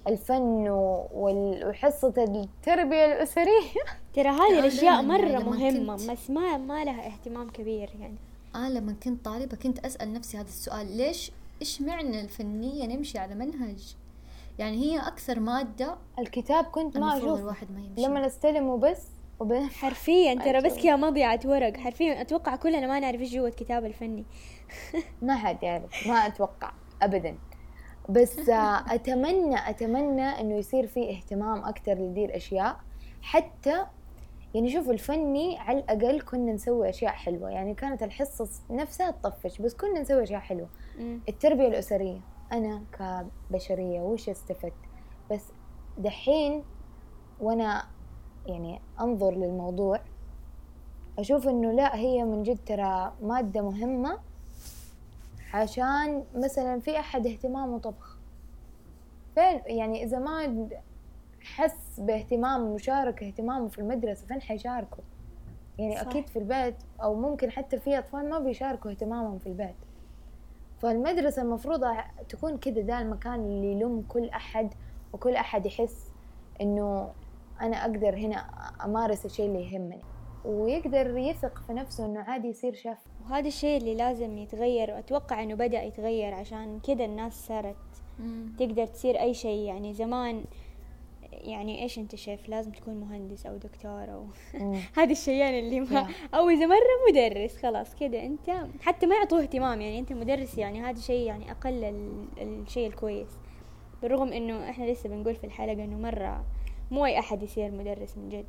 [0.09, 3.83] الفن وحصة التربية الأسرية.
[4.15, 8.17] ترى هذه يعني لما مهمة كنت- بس ما ما لها اهتمام كبير يعني.
[8.55, 13.35] أنا لما كنت طالبة كنت أسأل نفسي هذا السؤال ليش إيش معنى الفنية نمشي على
[13.35, 13.97] منهج؟
[14.59, 17.41] يعني هي أكثر مادة الكتاب كنت ما أشوف.
[17.41, 18.03] الواحد ما يمشي.
[18.09, 19.07] لما استلمه بس
[19.41, 19.55] وب...
[19.55, 20.83] حرفيا ترى بس.
[20.83, 21.77] كذا مضيعة ورق.
[21.77, 24.25] حرفيا أتوقع كلنا ما نعرف إيش جوا الكتاب الفني.
[25.23, 26.73] ما حد يعرف ما أتوقع
[27.03, 27.39] أبدا.
[28.09, 32.81] بس آه، أتمنى أتمنى إنه يصير في اهتمام أكتر لدي الأشياء.
[33.23, 33.87] حتى
[34.55, 37.51] يعني شوف الفني على الأقل كنا نسوي أشياء حلوة.
[37.51, 40.69] يعني كانت الحصص نفسها تطفش بس كنا نسوي أشياء حلوة.
[40.99, 41.21] مم.
[41.29, 42.21] التربية الأسرية.
[42.53, 42.83] أنا
[43.51, 44.73] كبشرية وش استفدت؟
[45.31, 45.45] بس
[45.99, 46.65] دحين
[47.41, 47.85] وأنا
[48.47, 50.01] يعني أنظر للموضوع
[51.19, 54.19] أشوف إنه لا هي من جد ترى مادة مهمة
[55.55, 58.17] عشان مثلا في أحد اهتمامه طبخ
[59.35, 60.69] فين؟ يعني إذا ما
[61.41, 64.99] حس باهتمام مشاركة اهتمامه في المدرسة فين حيشاركه؟
[65.79, 66.01] يعني صح.
[66.01, 69.75] أكيد في البيت أو ممكن حتى في أطفال ما بيشاركوا اهتمامهم في البيت.
[70.79, 71.85] فالمدرسة المفروض
[72.29, 74.75] تكون كذا ده المكان اللي يلم كل أحد
[75.13, 76.11] وكل أحد يحس
[76.61, 77.11] إنه
[77.63, 78.37] أنا أقدر هنا
[78.85, 80.01] أمارس الشيء اللي يهمني.
[80.45, 82.99] ويقدر يثق في نفسه إنه عادي يصير شيف.
[83.25, 87.77] وهذا الشيء اللي لازم يتغير وأتوقع إنه بدأ يتغير عشان كذا الناس صارت
[88.19, 88.53] مم.
[88.59, 89.59] تقدر تصير أي شيء.
[89.67, 90.45] يعني زمان
[91.33, 94.27] يعني إيش أنت شيف؟ لازم تكون مهندس أو دكتور أو
[94.99, 96.35] هذه الشيئين اللي ما Yeah.
[96.35, 98.51] أو إذا مرة مدرس خلاص كذا أنت
[98.81, 99.81] حتى ما يعطوه اهتمام.
[99.81, 103.29] يعني أنت مدرس يعني هذا شيء يعني أقل ال- الشيء الكويس.
[104.03, 106.45] بالرغم إنه إحنا لسه بنقول في الحلقة إنه مرة
[106.93, 108.45] مو أي أحد يصير مدرس من جد.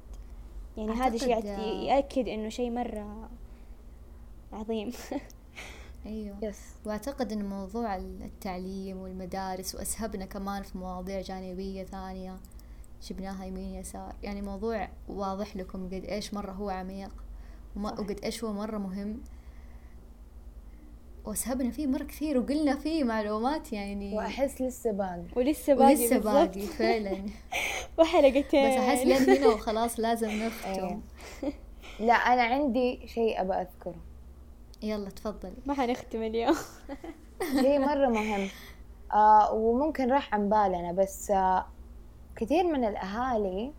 [0.77, 1.59] يعني هذا الشيء أعتقد- يعت-
[2.05, 3.29] يأكد إنه شيء مرة
[4.53, 4.91] عظيم.
[6.05, 6.37] أيوه.
[6.41, 12.37] يس وأعتقد إن موضوع التعليم والمدارس وأسهبنا كمان في مواضيع جانبية ثانية
[13.03, 14.15] جبناها يمين يسار.
[14.23, 17.11] يعني موضوع واضح لكم قد إيش مرة هو عميق
[17.75, 17.91] وما.
[17.91, 19.21] وقد إيش هو مرة مهم.
[21.25, 24.15] واسهبنا فيه مرة كثير وقلنا فيه معلومات يعني.
[24.15, 25.23] وأحس لسه باقي.
[25.35, 26.17] ولسه باقي ولسه.
[26.17, 27.17] باقي فعلا.
[27.99, 31.01] وحلقتين بس أحس لين هنا وخلاص لازم نختم أيوة.
[31.99, 33.95] لا أنا عندي شيء أبى أذكره.
[34.81, 35.53] يلا تفضلي.
[35.65, 36.55] ما حنختم اليوم.
[37.61, 38.47] شيء مرة مهم.
[39.13, 41.65] آه وممكن راح عن بالنا بس آه
[42.35, 43.71] كثير من الأهالي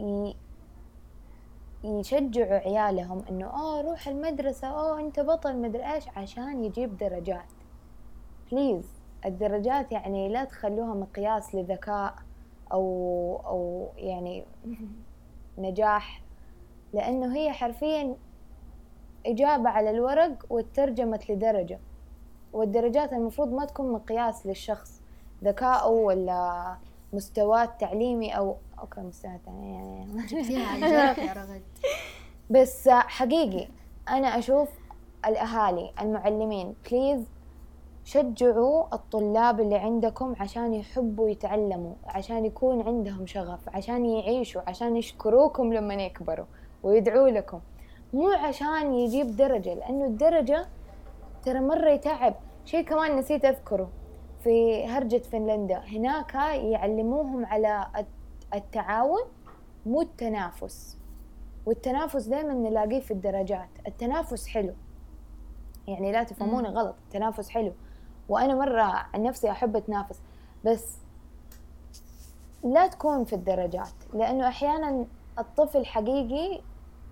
[0.00, 0.34] ي-
[1.84, 7.52] يشجعوا عيالهم إنه آه روح المدرسة آه أنت بطل مدري إيش؟ عشان يجيب درجات.
[8.52, 8.84] بليز
[9.24, 12.14] الدرجات يعني لا تخلوها مقياس لذكاء
[12.72, 14.44] أو أو يعني
[15.58, 16.22] نجاح
[16.92, 18.16] لأنه هي حرفيا
[19.26, 21.78] إجابة على الورق وترجمت لدرجة.
[22.52, 25.02] والدرجات المفروض ما تكون مقياس للشخص
[25.44, 26.76] ذكائه ولا
[27.12, 31.62] مستواه التعليمي أو okay مستوى التعليمي جبتيها على الجرح يا رغد.
[32.50, 33.68] بس حقيقي
[34.08, 34.68] أنا أشوف
[35.26, 37.24] الأهالي المعلمين please
[38.04, 45.72] شجعوا الطلاب اللي عندكم عشان يحبوا يتعلموا عشان يكون عندهم شغف عشان يعيشوا عشان يشكروكم
[45.72, 46.46] لما يكبروا
[46.82, 47.60] ويدعوا لكم.
[48.12, 50.66] مو عشان يجيب درجة لأنه الدرجة
[51.42, 52.34] ترى مرة يتعب.
[52.64, 53.90] شيء كمان نسيت أذكره
[54.44, 55.78] في هرجة فنلندا.
[55.78, 57.86] هناك يعلموهم على
[58.54, 59.20] التعاون
[59.86, 60.96] مو التنافس.
[61.66, 63.68] والتنافس دائما نلاقيه في الدرجات.
[63.86, 64.74] التنافس حلو.
[65.88, 66.68] يعني لا تفهموني.
[66.68, 66.94] غلط.
[67.06, 67.72] التنافس حلو.
[68.28, 70.20] وأنا مرة عن نفسي أحب أتنافس.
[70.64, 70.98] بس
[72.64, 73.92] لا تكون في الدرجات.
[74.14, 75.06] لأنه أحيانا
[75.38, 76.60] الطفل حقيقي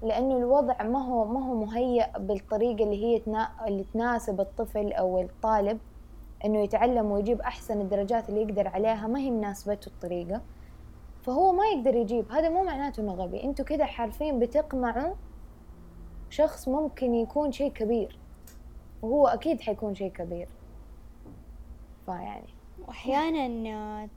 [0.03, 3.51] لأنه الوضع ما هو ما هو مهيأ بالطريقة اللي هي تنا...
[3.69, 5.79] اللي تناسب الطفل أو الطالب.
[6.45, 9.07] إنه يتعلم ويجيب أحسن الدرجات اللي يقدر عليها.
[9.07, 10.41] ما هي مناسبته الطريقة.
[11.29, 12.33] فهو ما يقدر يجيب.
[12.33, 13.45] هذا مو معناته إنه غبي.
[13.45, 15.15] أنتوا كده حرفيا بتقمعوا
[16.31, 18.19] شخص ممكن يكون شيء كبير.
[19.03, 20.49] وهو أكيد حيكون شيء كبير.
[22.07, 22.49] فيعني.
[22.87, 24.09] وأحيانا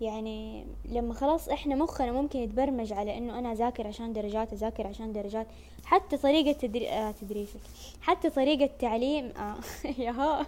[0.00, 5.12] يعني لما خلاص إحنا مخنا ممكن يتبرمج على إنه أنا أذاكر عشان درجات أذاكر عشان
[5.12, 5.46] درجات.
[5.84, 6.88] حتى طريقة تدري...
[6.88, 7.60] آه تدريسك.
[8.00, 9.56] حتى طريقة تعليم آه
[10.04, 10.46] ياها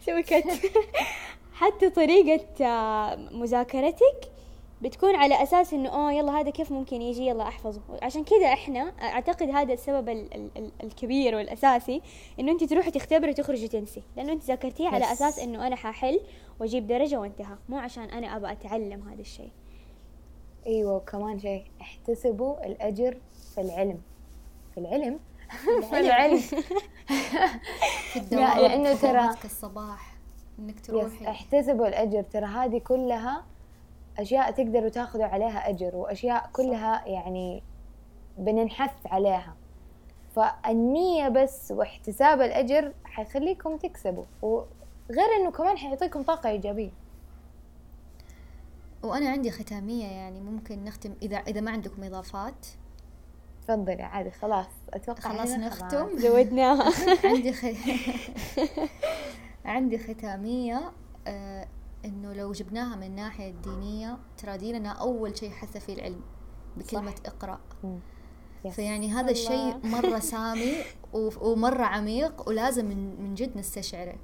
[0.00, 0.24] سوي
[1.60, 4.39] حتى طريقة آه مذاكرتك
[4.82, 7.80] بتكون على أساس إنه آه يلا هذا كيف ممكن يجي يلا أحفظه.
[8.02, 12.02] عشان كذا إحنا أعتقد هذا السبب ال ال ال الكبير والأساسي
[12.40, 14.02] إنه أنت تروحي تختبري تخرجي تنسي.
[14.16, 15.12] لأنه أنت ذاكرتيه على.
[15.12, 16.20] أساس إنه أنا ححل
[16.60, 17.56] وأجيب درجة وانتهى.
[17.68, 19.50] مو عشان أنا ابى أتعلم هذا الشيء.
[20.66, 23.16] إيوه وكمان شيء احتسبوا الأجر
[23.54, 24.00] في العلم.
[24.74, 25.20] في العلم؟
[25.90, 26.36] في العلم.
[28.12, 30.14] في الدوام لأنه في ترى- الصباح
[30.58, 31.28] إنك تروحي.
[31.28, 32.22] احتسبوا الأجر.
[32.22, 33.44] ترى هذه كلها
[34.20, 37.62] أشياء تقدروا تاخذوا عليها أجر وأشياء كلها يعني
[38.38, 39.56] بننحث عليها.
[40.36, 46.90] فالنية بس واحتساب الأجر حيخليكم تكسبوا وغير إنه كمان حيعطيكم طاقة إيجابية.
[49.02, 52.66] وأنا عندي ختامية يعني ممكن نختم إذا إذا ما عندكم إضافات.
[53.62, 56.18] تفضلي عادي خلاص أتوقع خلاص نختم.
[56.18, 56.92] زودناها
[57.30, 57.64] عندي خ...
[59.64, 60.92] عندي ختامية.
[61.26, 61.66] آه
[62.04, 66.20] إنه لو جبناها من الناحية الدينية ترى ديننا أول شيء حث فيه العلم
[66.76, 67.98] بكلمة اقرأ مم.
[68.64, 68.74] يس.
[68.74, 69.30] فيعني هذا.
[69.30, 70.72] الشيء مرة سامي
[71.12, 74.16] و- ومرة عميق ولازم من, من جد نستشعره.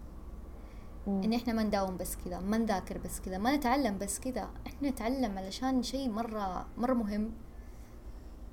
[1.09, 4.89] إن إحنا ما نداوم بس كذا ما نذاكر بس كذا ما نتعلم بس كذا إحنا
[4.91, 7.31] نتعلم علشان شيء مرة مرة مهم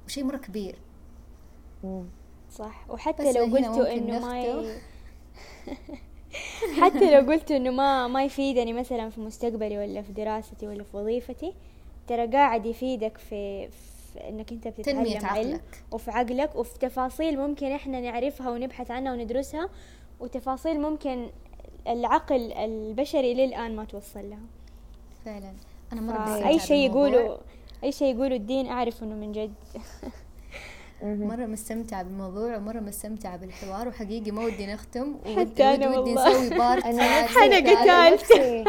[0.05, 0.79] وشيء مرة كبير.
[2.51, 4.77] صح وحتى لو قلتوا إنه ما ي...
[6.81, 10.97] حتى لو قلتوا إنه ما ما يفيدني مثلا في مستقبلي ولا في دراستي ولا في
[10.97, 11.53] وظيفتي
[12.07, 13.67] ترى قاعد يفيدك في
[14.13, 15.83] في إنك أنت بتتعلم علم عقلك.
[15.91, 19.69] وفي عقلك وفي تفاصيل ممكن إحنا نعرفها ونبحث عنها وندرسها
[20.19, 21.29] وتفاصيل ممكن
[21.87, 24.39] العقل البشري للآن ما توصل لها.
[25.25, 25.53] فعلا.
[25.91, 26.89] مرة فأي مستمتعة شيء.
[26.89, 27.37] يقولوا
[27.83, 29.53] أي شيء يقولوا الدين أعرف إنه من جد.
[31.03, 31.27] مهم.
[31.27, 36.13] مرة مستمتعة بالموضوع ومرة مستمتعة بالحوار وحقيقي ما ودي نختم حتى ودي أنا ودي.
[36.13, 38.63] نسوي بارت حنقة أنا تالتة.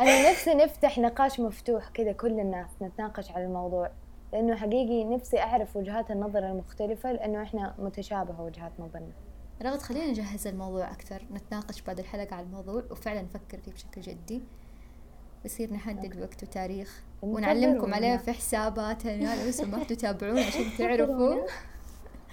[0.30, 3.90] نفسي نفتح نقاش مفتوح كذا كل الناس نتناقش على الموضوع
[4.32, 9.12] لأنه حقيقي نفسي أعرف وجهات النظر المختلفة لأنه إحنا متشابهة وجهات نظرنا
[9.62, 14.42] رغد خلينا نجهز الموضوع أكثر نتناقش بعد الحلقة على الموضوع وفعلا نفكر فيه بشكل جدي
[15.44, 17.02] بصير نحدد وقت وتاريخ.
[17.22, 17.96] ونعلمكم انتظرونا.
[17.96, 21.46] عليه في حساباتنا لو سمحتوا تتابعونا عشان تعرفوا.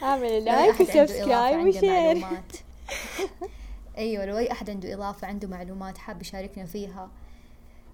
[0.03, 2.27] اعمل لو أي like و subscribe و share.
[3.97, 7.09] أيوه لو أي أحد عنده إضافة عنده معلومات حاب يشاركنا فيها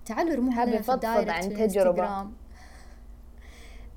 [0.05, 1.47] تعالوا ارموها لنا في الدايركت عن في.
[1.47, 2.33] الإنستغرام.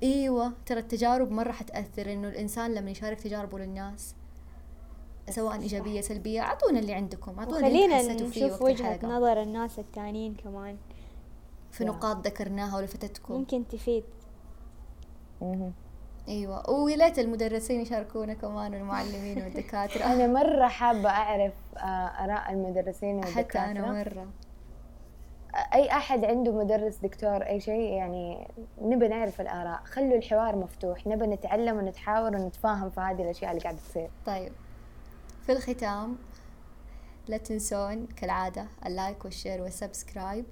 [0.03, 4.15] أيوه ترى التجارب مرة حتأثر إنه الإنسان لما يشارك تجاربه للناس
[5.29, 9.17] سواء إيجابية سلبية أعطونا اللي عندكم أعطونا اللي حسيتوا فيه نشوف وقت وجهة الحلقة.
[9.17, 10.77] نظر الناس التانيين كمان.
[11.71, 14.03] في نقاط ذكرناها ولفتتكم ممكن تفيد.
[16.27, 16.69] أيوه.
[16.69, 20.03] ويا ليت المدرسين يشاركونا كمان والمعلمين والدكاترة.
[20.03, 21.79] أنا مرة حابة أعرف آه،
[22.23, 24.27] آراء المدرسين حتى والدكاترة أنا مرة.
[25.73, 28.47] أي أحد عنده مدرس دكتور أي شيء يعني
[28.81, 29.81] نبي نعرف الآراء.
[29.83, 31.07] خلوا الحوار مفتوح.
[31.07, 34.09] نبي نتعلم ونتحاور ونتفاهم في هذه الأشياء اللي قاعدة تصير.
[34.25, 34.51] طيب.
[35.45, 36.15] في الختام
[37.27, 40.45] لا تنسون كالعادة ال like وال share وال subscribe.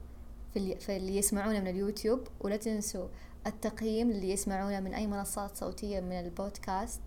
[0.54, 3.08] في اللي, في اللي يسمعونا من اليوتيوب ولا تنسوا
[3.48, 7.02] التقييم اللي يسمعونا من أي منصات صوتية من البودكاست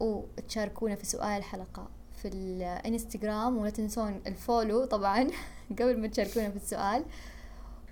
[0.00, 5.30] وتشاركونا في سؤال الحلقة في الانستغرام ولا تنسون ال follow طبعا
[5.78, 7.04] قبل ما تشاركونا في السؤال.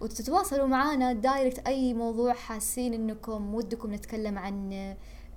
[0.01, 4.73] وتتواصلوا معنا direct أي موضوع حاسين إنكم ودكم نتكلم عن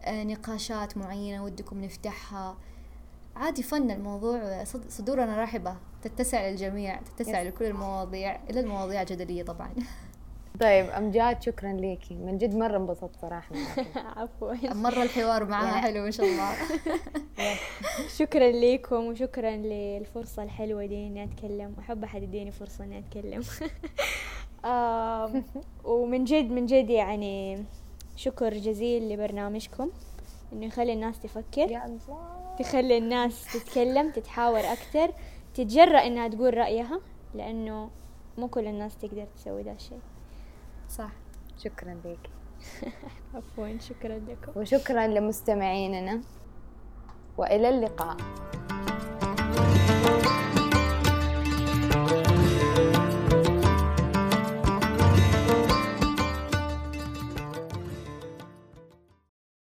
[0.03, 2.57] آه، نقاشات معينة ودكم نفتحها.
[3.37, 9.69] عادي فن الموضوع صد- صدورنا رحبة تتسع للجميع تتسع لكل المواضيع إلا المواضيع الجدلية طبعا.
[10.61, 13.55] طيب أمجاد شكرا ليكي من جد مرة انبسطت صراحة.
[14.17, 14.73] عفوا.
[14.73, 16.51] مرة الحوار معها حلو ما شاء الله.
[18.19, 21.75] شكرا لكم وشكرا للفرصة الحلوة دي إني أتكلم.
[21.79, 23.41] أحب أحد يديني فرصة إني أتكلم.
[25.83, 27.63] ومن جد من جد يعني
[28.15, 29.89] شكر جزيل لبرنامجكم.
[30.53, 31.71] إنه يخلي الناس تفكر.
[31.71, 32.46] يا الله.
[32.59, 35.13] تخلي الناس تتكلم تتحاور أكتر
[35.53, 37.01] تتجرأ إنها تقول رأيها
[37.33, 37.89] لأنه
[38.37, 39.99] مو كل الناس تقدر تسوي ذا الشيء.
[40.89, 41.11] صح.
[41.57, 42.29] شكرا ليكي
[43.35, 44.59] عفوا شكرا لكم.
[44.61, 46.21] وشكرا لمستمعيننا.
[47.37, 48.17] وإلى اللقاء.